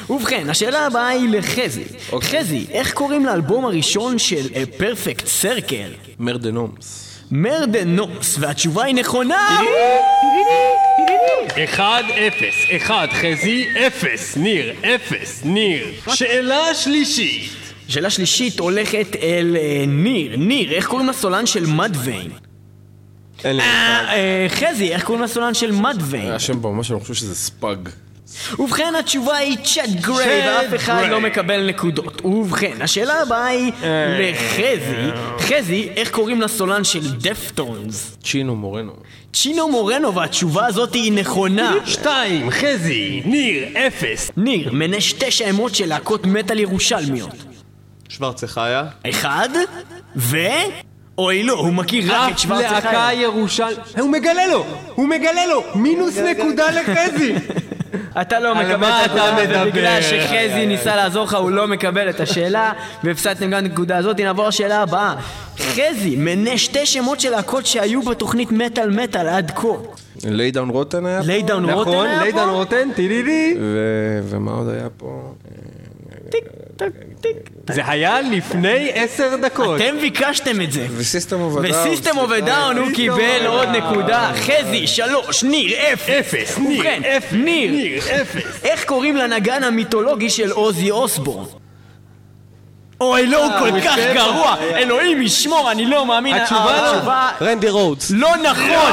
soul. 0.09 0.11
ובכן, 0.11 0.49
השאלה 0.49 0.85
הבאה 0.85 1.07
היא 1.07 1.29
לחזי. 1.29 1.83
חזי, 2.21 2.65
איך 2.71 2.93
קוראים 2.93 3.25
לאלבום 3.25 3.65
הראשון 3.65 4.19
של 4.19 4.45
A 4.45 4.81
Perfect 4.81 5.23
Circle? 5.41 6.09
מרדנומס. 6.19 7.08
מרדנוס, 7.31 8.35
והתשובה 8.39 8.83
היא 8.83 8.95
נכונה! 8.95 9.59
1-0, 11.77 11.79
1, 12.77 13.09
חזי, 13.13 13.65
0, 13.87 14.37
ניר, 14.37 14.73
0, 14.83 15.41
ניר. 15.43 15.87
שאלה 16.13 16.73
שלישית. 16.73 17.51
שאלה 17.87 18.09
שלישית 18.09 18.59
הולכת 18.59 19.15
אל 19.21 19.57
אה, 19.59 19.83
ניר. 19.87 20.35
ניר, 20.37 20.71
איך 20.73 20.87
קוראים 20.87 21.09
לסולן 21.09 21.45
של 21.45 21.65
מדוויין? 21.65 22.31
אין 23.43 23.55
לי 23.55 23.63
מושג. 23.63 24.09
אה, 24.09 24.45
חזי, 24.49 24.93
איך 24.93 25.03
קוראים 25.03 25.23
לסולן 25.23 25.53
של 25.53 25.71
מדוויין? 25.71 26.31
השם 26.31 26.59
פה 26.59 26.71
ממש 26.71 26.91
אני 26.91 26.99
חושב 26.99 27.13
שזה 27.13 27.35
ספאג. 27.35 27.89
ובכן 28.59 28.93
התשובה 28.99 29.37
היא 29.37 29.57
צ'אט 29.63 29.89
גריי, 29.89 30.41
ואף 30.47 30.75
אחד. 30.75 31.03
לא 31.09 31.21
מקבל 31.21 31.67
נקודות. 31.67 32.25
ובכן, 32.25 32.81
השאלה 32.81 33.21
הבאה 33.21 33.45
היא 33.45 33.71
לחזי. 34.19 35.11
חזי, 35.39 35.89
איך 35.95 36.11
קוראים 36.11 36.41
לסולן 36.41 36.83
של 36.83 37.11
דפטונס? 37.11 38.17
צ'ינו 38.23 38.55
מורנו. 38.55 38.91
צ'ינו 39.33 39.67
מורנו, 39.69 40.15
והתשובה 40.15 40.65
הזאת 40.65 40.93
היא 40.93 41.11
נכונה. 41.11 41.73
2, 41.85 42.51
חזי, 42.51 43.21
ניר, 43.25 43.67
0. 43.87 44.31
ניר, 44.37 44.73
מנה 44.73 45.01
שתי 45.01 45.31
שמות 45.31 45.75
של 45.75 45.85
להקות 45.85 46.25
מטאל 46.25 46.59
ירושלמיות. 46.59 47.35
שוורצה 48.09 48.47
חיה. 48.47 48.83
אחד, 49.09 49.49
ו... 50.15 50.37
אוי 51.17 51.43
לא, 51.43 51.53
הוא 51.53 51.73
מכיר 51.73 52.13
רק 52.13 52.29
את 52.31 52.35
אף 52.35 52.41
שוורצה 52.41 52.71
להקה 52.71 52.89
חיה. 52.89 53.13
ירושל... 53.13 53.63
הוא 53.99 54.09
מגלה 54.09 54.47
לו! 54.47 54.65
הוא 54.95 55.07
מגלה 55.07 55.45
לו! 55.45 55.63
מינוס 55.75 56.17
נקודה 56.17 56.71
לחזי! 56.71 57.33
אתה 58.21 58.39
לא 58.39 58.57
על 58.57 58.65
מקבל 58.65 58.77
מה 58.77 59.05
את 59.05 59.11
אתה 59.11 59.23
הנקודה, 59.23 59.43
מדבר? 59.43 59.63
ובגלל 59.67 60.01
שחזי 60.01 60.65
ניסה 60.65 60.95
לעזור 60.95 61.23
לך, 61.23 61.33
הוא 61.33 61.51
לא 61.51 61.67
מקבל 61.67 62.09
את 62.09 62.19
השאלה, 62.19 62.71
והפסדתם 63.03 63.45
גם 63.51 63.65
את 63.65 63.71
הנקודה 63.71 63.97
הזאת. 63.97 64.19
נעבור 64.19 64.47
לשאלה 64.47 64.81
הבאה. 64.81 65.15
חזי, 65.59 66.15
מנה 66.17 66.57
שתי 66.57 66.85
שמות 66.85 67.19
של 67.19 67.29
להקות 67.29 67.65
שהיו 67.65 68.01
בתוכנית 68.01 68.51
מטאל 68.51 68.89
מטאל 68.89 69.27
עד 69.27 69.51
כה. 69.55 69.67
ליידאון 70.25 70.69
רוטן 70.69 71.05
היה 71.05 71.19
פה? 71.21 71.27
ליידאון 71.27 71.65
רוטן 71.69 71.89
נכון, 71.91 72.07
היה 72.07 72.23
לידן 72.23 72.37
פה? 72.37 72.51
רוטן, 72.51 72.89
טילילי. 72.95 73.57
ו- 73.61 74.19
ומה 74.23 74.51
עוד 74.51 74.69
היה 74.69 74.87
פה? 74.97 75.21
טק, 76.29 76.31
טיק. 76.31 76.43
זה 77.71 77.81
היה 77.87 78.21
לפני 78.21 78.91
עשר 78.93 79.35
דקות. 79.41 79.81
אתם 79.81 79.95
ביקשתם 80.01 80.61
את 80.61 80.71
זה. 80.71 80.87
ו 80.97 81.04
System 81.04 81.41
of 81.41 81.57
a 81.57 81.62
Down. 81.62 81.87
ו 81.87 81.92
System 81.92 82.17
of 82.17 82.31
a 82.45 82.52
Down 82.52 82.77
הוא 82.77 82.87
קיבל 82.95 83.45
עוד 83.45 83.67
נקודה. 83.67 84.31
חזי, 84.35 84.87
שלוש, 84.87 85.43
ניר, 85.43 85.77
אפס. 85.93 86.09
אפס, 86.09 86.57
ניר, 86.57 86.79
ובכן, 86.79 87.01
אפס, 87.03 87.31
ניר, 87.31 87.71
ניר, 87.71 87.99
אפס. 88.21 88.63
איך 88.63 88.85
קוראים 88.85 89.15
לנגן 89.15 89.63
המיתולוגי 89.63 90.29
של 90.29 90.51
אוזי 90.51 90.91
אוסבורן? 90.91 91.45
אוי, 93.01 93.25
לא, 93.27 93.45
הוא 93.45 93.71
כל 93.71 93.81
כך. 93.81 93.95
גרוע! 94.13 94.55
אלוהים 94.75 95.21
ישמור, 95.21 95.71
אני 95.71 95.85
לא 95.85 96.05
מאמין. 96.05 96.35
התשובה- 96.35 96.91
התשובה... 96.91 97.29
רנדי 97.41 97.69
רודס. 97.69 98.11
לא 98.15 98.29
נכון! 98.43 98.91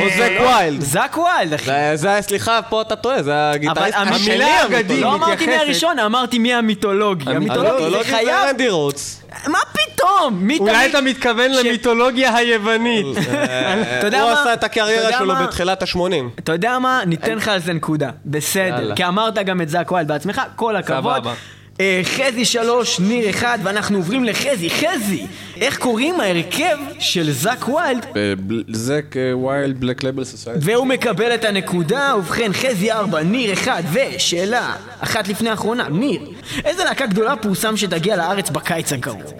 או 0.00 0.08
זק 0.18 0.32
ויילד. 0.40 0.80
זאק 0.80 1.16
ויילד, 1.18 1.52
אחי. 1.52 1.64
זה- 1.64 1.92
זה, 1.94 2.18
סליחה, 2.20 2.60
פה 2.68 2.82
אתה 2.82 2.96
טועה, 2.96 3.22
זה 3.22 3.50
הגיטריסט 3.50 3.96
אבל 3.96 4.08
השני 4.14 4.32
המילה 4.32 4.46
המיתולוגי. 4.46 4.76
אגדי 4.80 5.00
לא 5.00 5.14
אמרתי 5.14 5.32
מתייחסת- 5.46 5.56
מהראשון, 5.58 5.98
אמרתי 5.98 6.38
מי 6.38 6.54
המיתולוגי. 6.54 7.30
המיתולוגי 7.30 7.68
המיתולוגי 7.70 8.04
זה 8.04 8.10
זה 8.10 8.16
חייב... 8.16 8.36
רנדי 8.48 8.68
רודס. 8.68 9.22
מה 9.46 9.58
פתאום? 9.72 10.34
מי 10.40 10.58
אולי 10.58 10.72
תמיד- 10.74 10.90
אתה 10.90 11.00
מתכוון 11.00 11.54
ש- 11.54 11.56
למיתולוגיה 11.56 12.36
היוונית. 12.36 13.06
אתה 13.98 14.06
יודע 14.06 14.22
הוא 14.22 14.32
מה? 14.32 14.40
עשה 14.40 14.52
את 14.52 14.64
הקריירה 14.64 15.18
שלו 15.18 15.26
מה? 15.34 15.46
בתחילת 15.46 15.82
ה-80. 15.82 15.98
אתה 16.38 16.52
יודע 16.52 16.78
מה? 16.78 17.00
ניתן 17.06 17.34
לך 17.36 17.48
על 17.48 17.58
זה 17.60 17.72
נקודה. 17.72 18.10
בסדר. 18.26 18.62
יאללה. 18.76 18.94
כי 18.94 19.04
אמרת 19.04 19.34
גם 19.34 19.60
את 19.60 19.68
זאק 19.68 19.92
ויילד 19.92 20.08
בעצמך, 20.08 20.40
כל 20.56 20.76
הכבוד. 20.76 21.14
סבבה. 21.16 21.32
אה, 21.80 22.00
חזי 22.04 22.44
שלוש, 22.44 23.00
ניר 23.00 23.30
אחד, 23.30 23.58
ואנחנו 23.62 23.96
עוברים 23.96 24.24
לחזי. 24.24 24.70
חזי, 24.70 25.26
איך 25.56 25.78
קוראים 25.78 26.20
ההרכב 26.20 26.76
של 26.98 27.30
זאק 27.30 27.68
ויילד? 27.68 28.06
זק 28.68 29.16
ויילד 29.46 29.80
Black 29.80 30.02
Label 30.02 30.24
Society. 30.24 30.60
והוא 30.62 30.86
מקבל 30.86 31.34
את 31.34 31.44
הנקודה, 31.44 32.14
ובכן 32.18 32.52
חזי 32.52 32.92
ארבע, 32.92 33.22
ניר 33.22 33.52
אחד, 33.52 33.82
ושאלה 33.92 34.72
אחת 35.00 35.28
לפני 35.28 35.50
האחרונה, 35.50 35.88
ניר, 35.88 36.20
איזה 36.64 36.84
להקה 36.84 37.06
גדולה 37.06 37.36
פורסם 37.36 37.76
שתגיע 37.76 38.16
לארץ 38.16 38.50
בקיץ 38.50 38.92
הקרוב? 38.92 39.32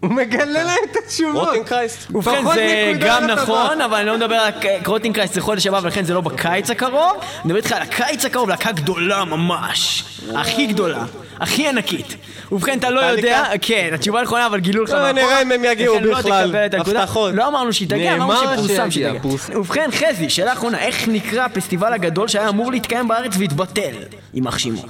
הוא 0.00 0.10
מגלה 0.10 0.64
להם 0.64 0.78
את 0.90 0.96
התשובות. 1.04 1.48
Rotting 1.48 1.79
Christ. 1.79 2.10
ובכן 2.10 2.44
זה 2.54 2.92
גם. 3.00 3.26
נכון, 3.26 3.80
אבל 3.80 3.96
אני 3.96 4.06
לא 4.06 4.16
מדבר 4.16 4.34
על 4.34 4.52
Rotting 4.82 5.10
Christ 5.10 5.34
זה 5.34 5.40
חודש 5.40 5.66
הבא 5.66 5.80
ולכן 5.82 6.04
זה 6.04 6.14
לא 6.14 6.20
בקיץ 6.20 6.70
הקרוב 6.70 7.12
אני 7.20 7.44
מדבר 7.44 7.56
איתך 7.56 7.72
על 7.72 7.82
הקיץ 7.82 8.24
הקרוב, 8.24 8.48
להקה 8.48 8.72
גדולה 8.72 9.24
ממש 9.24 10.04
הכי 10.34 10.66
גדולה, 10.66 11.04
הכי 11.40 11.68
ענקית 11.68 12.16
ובכן 12.52 12.78
אתה 12.78 12.90
לא 12.90 13.00
יודע, 13.00 13.44
כן, 13.62 13.90
התשובה 13.94 14.22
נכונה 14.22 14.46
אבל 14.46 14.60
גילו 14.60 14.82
לך 14.84 14.90
לא, 14.90 14.96
מאחורה. 14.96 15.12
נראה 15.12 15.42
אם 15.42 15.52
הם 15.52 15.64
יגיעו 15.64 16.00
לא 16.00 16.18
בכלל. 16.18 16.56
הבטחות. 16.78 17.34
לא 17.34 17.48
אמרנו 17.48 17.72
שהיא 17.72 17.88
תגיע, 17.88 18.14
אמרנו 18.14 18.52
שפורסם 18.54 18.90
שהיא. 18.90 19.08
תגיע 19.08 19.20
ובכן 19.54 19.88
חזי, 19.92 20.30
שאלה 20.30 20.52
אחרונה, 20.52 20.78
איך 20.78 21.08
נקרא 21.08 21.44
הפסטיבל 21.44 21.92
הגדול 21.92 22.28
שהיה 22.28 22.48
אמור 22.48 22.72
להתקיים 22.72 23.08
בארץ 23.08 23.32
והתבטל? 23.38 23.94
יימח 24.34 24.58
שמו 24.58 24.82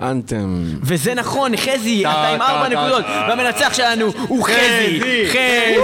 אנתם. 0.00 0.64
וזה 0.82 1.14
נכון, 1.14 1.56
חזי, 1.56 2.00
אתה 2.06 2.28
עם 2.28 2.42
ארבע 2.42 2.68
נקודות. 2.68 3.04
והמנצח 3.28 3.74
שלנו 3.74 4.12
הוא 4.28 4.44
חזי, 4.44 5.00
חזי. 5.28 5.80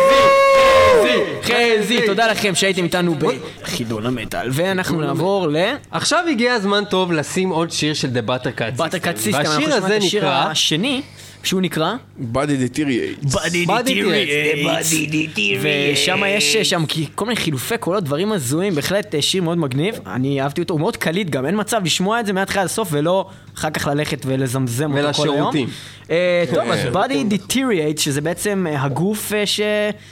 חזי, 1.43 1.83
חזי, 1.83 2.07
תודה 2.07 2.27
לכם 2.31 2.55
שהייתם 2.55 2.85
איתנו 2.85 3.15
בחידון 3.63 4.07
המטאל, 4.07 4.49
ואנחנו 4.53 5.01
נעבור 5.01 5.49
ל... 5.49 5.57
עכשיו 5.91 6.25
הגיע 6.31 6.55
הזמן 6.55 6.85
טוב 6.85 7.13
לשים 7.13 7.49
עוד 7.49 7.71
שיר 7.71 7.95
של 7.95 8.09
The 8.09 8.29
Buttercut 8.29 8.75
System. 8.75 8.77
Buttercut 8.77 9.17
System, 9.17 9.41
אנחנו 9.41 9.55
והשיר 9.55 9.75
הזה 9.75 9.97
את 9.97 10.03
השיר 10.03 10.21
נקרא... 10.21 10.47
השני, 10.51 11.03
שהוא 11.43 11.61
נקרא 11.61 11.95
Body 12.19 12.57
Deteriorates. 12.57 13.17
Body 13.25 13.69
Deteriorates, 13.69 15.39
ושם 15.63 16.23
יש 16.27 16.57
שם 16.57 16.85
כל 17.15 17.25
מיני 17.25 17.37
חילופי 17.37 17.79
קולות, 17.79 18.05
דברים 18.05 18.33
הזויים, 18.33 18.75
בהחלט 18.75 19.15
אה, 19.15 19.23
שיר 19.23 19.43
מאוד 19.43 19.59
מגניב, 19.59 19.95
אני 20.07 20.43
אהבתי 20.43 20.61
אותו, 20.61 20.75
הוא 20.75 20.81
מאוד 20.81 20.97
קליט 20.97 21.31
גם, 21.31 21.47
אין 21.47 21.61
מצב 21.61 21.81
לשמוע 21.85 22.21
את 22.21 22.27
זה 22.27 22.33
מההתחלה 22.33 22.65
לסוף 22.65 22.89
ולא 22.93 23.29
אחר 23.59 23.71
כך 23.71 23.87
ללכת 23.87 24.23
ולזמזם 24.27 24.97
אותו 24.97 25.13
כל 25.13 25.23
היום. 25.23 25.35
ולשירותים. 25.35 25.69
אה, 26.11 26.45
טוב, 26.55 26.71
אז 26.71 26.81
Body 26.95 27.33
Deteriorates, 27.35 28.01
שזה 28.01 28.21
בעצם 28.21 28.67
אה, 28.71 28.83
הגוף 28.83 29.33
ש... 29.45 29.61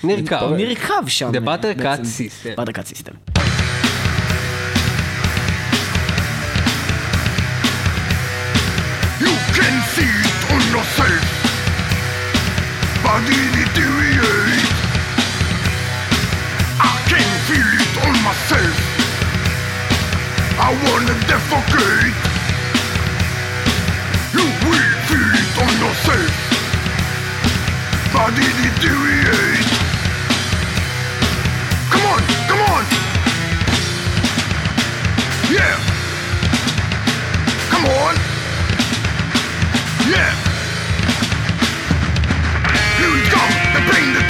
נרקב. 0.05 0.53
נרקב 0.57 1.09
שם. 1.09 1.31
The 1.31 1.49
Buttercut. 1.49 2.05
System. 2.05 2.61
Buttercut 2.61 2.93
System. 2.93 3.58
Deteriorate. 13.19 14.71
I 16.79 16.95
can 17.11 17.29
feel 17.49 17.71
it 17.83 17.95
on 18.07 18.15
myself. 18.23 18.77
I 20.61 20.71
wanna 20.85 21.15
defecate. 21.27 22.15
You 24.35 24.47
will 24.69 24.93
feel 25.09 25.33
it 25.43 25.51
on 25.65 25.73
yourself. 25.83 26.49
everything 44.01 44.28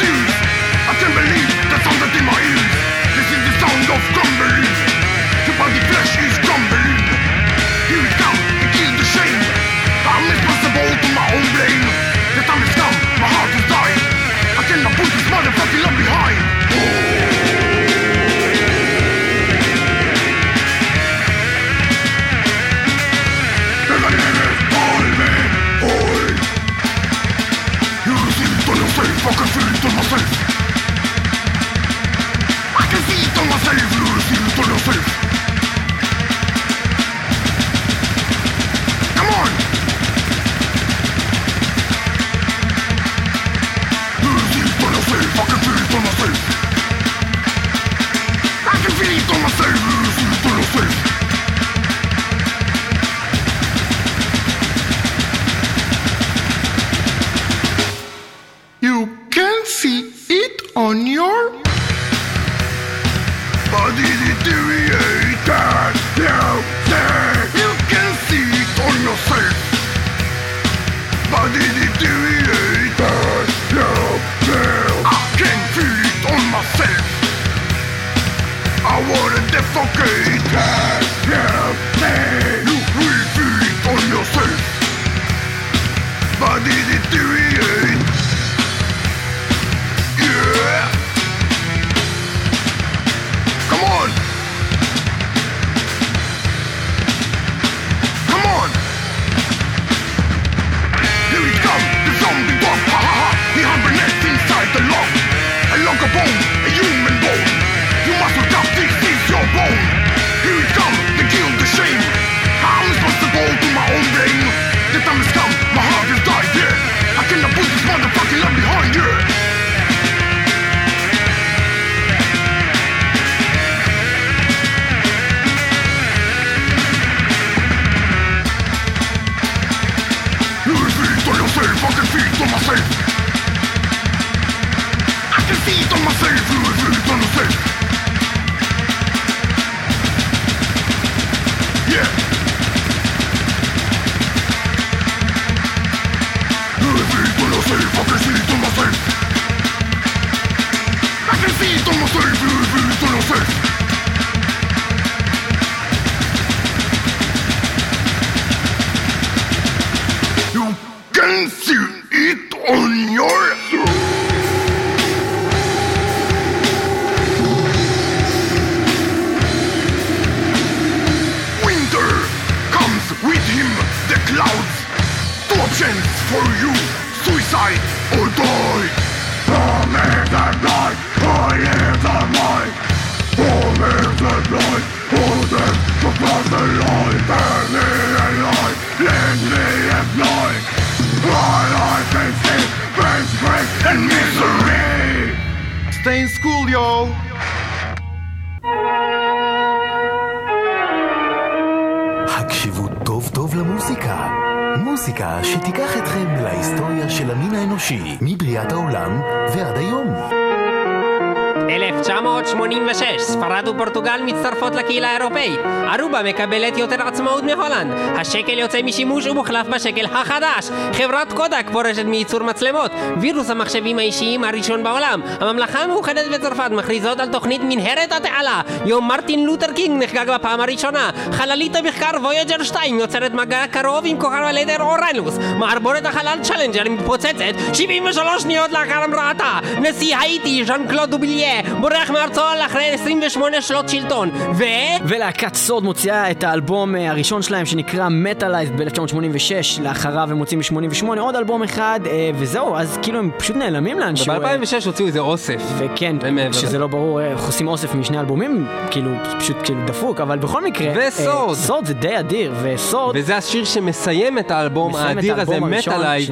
מקבלת 216.29 216.79
יותר 216.79 217.03
עצמאות 217.09 217.45
מהולנד. 217.45 217.93
השקל 218.17 218.59
יוצא 218.59 218.83
משימוש 218.83 219.27
ומוחלף 219.27 219.67
בשקל 219.67 220.05
החדש. 220.05 220.69
חברת 220.93 221.33
קודק 221.33 221.67
פורשת 221.73 222.05
מייצור 222.05 222.43
מצלמות. 222.43 222.91
וירוס 223.21 223.51
המחשבים 223.51 223.99
האישיים 223.99 224.45
הראשון 224.45 224.83
בעולם. 224.85 225.21
הממלכה 225.41 225.83
המאוחדת 225.83 226.25
וצרפת 226.33 226.71
מכריזות 226.71 227.21
על 227.21 227.29
תוכנית 227.29 227.61
מנהרת 227.65 228.13
התעלה. 228.13 228.61
יום 228.85 229.09
מרטין 229.09 229.47
לותר 229.47 229.73
קינג 229.73 230.03
נחגג 230.03 230.35
בפעם 230.35 230.61
הראשונה. 230.61 231.11
חללית 231.33 231.77
המחקר 231.77 232.11
וויג'ר 232.23 232.63
2 232.63 232.99
יוצרת 232.99 233.35
מגע 233.35 233.67
קרוב 233.71 234.05
עם 234.05 234.21
כוכב 234.21 234.43
הלכת 234.43 234.81
אורנוס. 234.81 235.39
מעבורת 235.59 236.07
החלל 236.07 236.39
צ'לנג'ר 236.43 236.91
מתפוצצת 236.91 237.75
73 237.75 238.43
שניות 238.43 238.71
לאחר 238.71 239.03
המראתה. 239.05 239.59
נשיא 239.81 240.17
האיטי 240.17 240.65
ז'אן 240.65 240.89
קלוד 240.89 241.11
דובליה 241.11 241.63
בורח 241.81 242.11
מארצו 242.11 242.43
אחרי 242.67 242.91
28 242.91 243.63
שנות 243.63 243.89
שלטון. 243.89 244.31
ו... 244.59 244.65
ולהקת 245.05 245.55
Sword 245.55 245.85
מוציאה 245.85 246.18
את 246.31 246.45
האלבום 246.45 246.97
אה, 246.97 247.11
הראשון 247.11 247.43
שלהם 247.43 247.67
שנקרא 247.67 248.09
Metalized 248.09 248.81
ב-1986, 248.81 249.83
לאחריו 249.83 250.29
הם 250.31 250.37
מוציאים 250.37 250.61
ב-88 250.61 251.21
עוד 251.21 251.37
אלבום 251.37 251.63
אחד, 251.63 252.01
אה, 252.07 252.31
וזהו, 252.35 252.77
אז 252.77 252.99
כאילו 253.03 253.19
הם 253.19 253.31
פשוט 253.37 253.57
נעלמים 253.57 253.99
לאנשהו. 253.99 254.33
אה, 254.33 254.39
ב-2006 254.39 254.87
הוציאו 254.87 255.07
איזה 255.07 255.19
אוסף. 255.19 255.63
וכן, 255.79 256.17
שזה. 256.53 256.79
לא 256.79 256.87
ברור 256.87 257.21
איך 257.21 257.47
עושים 257.47 257.69
אוסף 257.69 257.95
משני 257.95 258.21
אלבומים, 258.21 258.67
כאילו, 258.91 259.11
פשוט 259.39 259.57
כאילו 259.65 259.81
דפוק, 259.87 260.21
אבל 260.21 260.39
בכל 260.39 260.65
מקרה... 260.65 260.93
ו 261.09 261.14
Sword. 261.14 261.49
אה, 261.49 261.55
Sword 261.55 261.87
זה 261.87 261.95
די 261.95 262.19
אדיר, 262.19 262.55
ו 262.63 262.69
Sword... 262.69 263.17
וזה 263.17 263.37
השיר 263.37 263.65
שמסיים 263.65 264.39
את 264.39 264.51
האלבום 264.51 264.97
האדיר 264.97 265.41
הזה, 265.41 265.61
Metalized, 265.61 266.31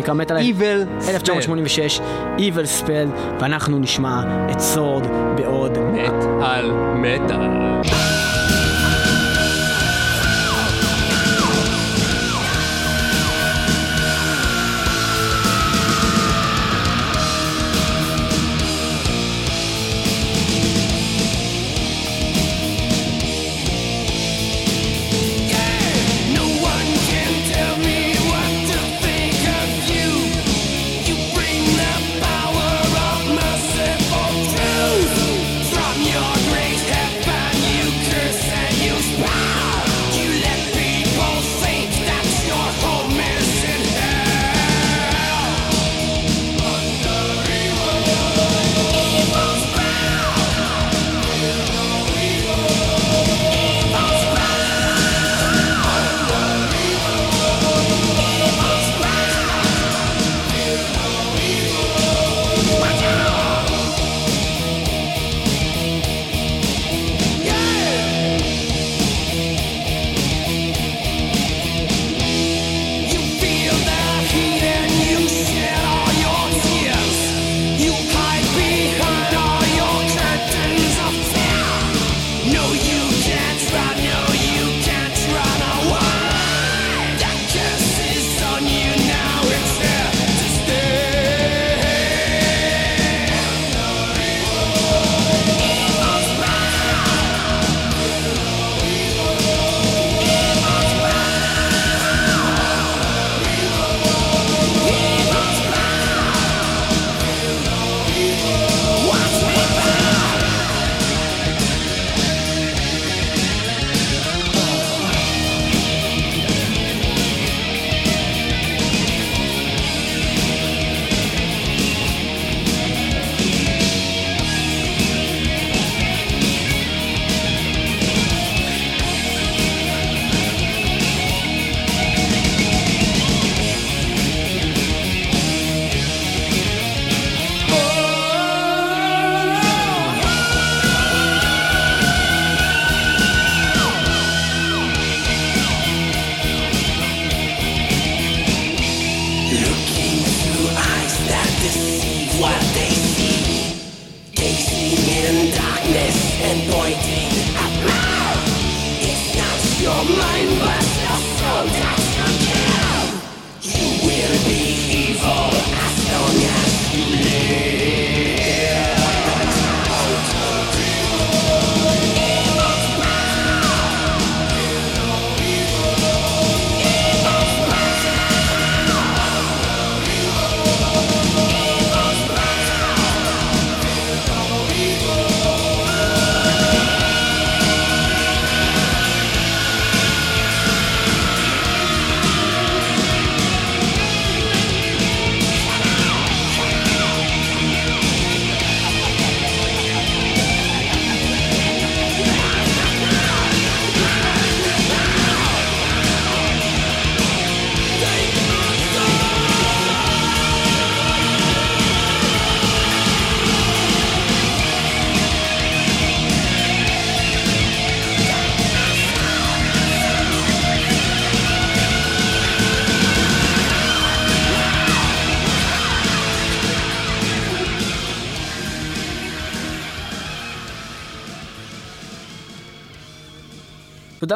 Evil 0.56 1.08
1986, 1.08 2.00
Evil 2.38 2.82
Spell, 2.82 3.38
ואנחנו 3.40 3.78
נשמע 3.78 4.22
את 4.50 4.60
סורד 4.60 5.06
בעוד 5.36 5.78
מטאל 5.78 6.70
מטאל. 6.94 8.15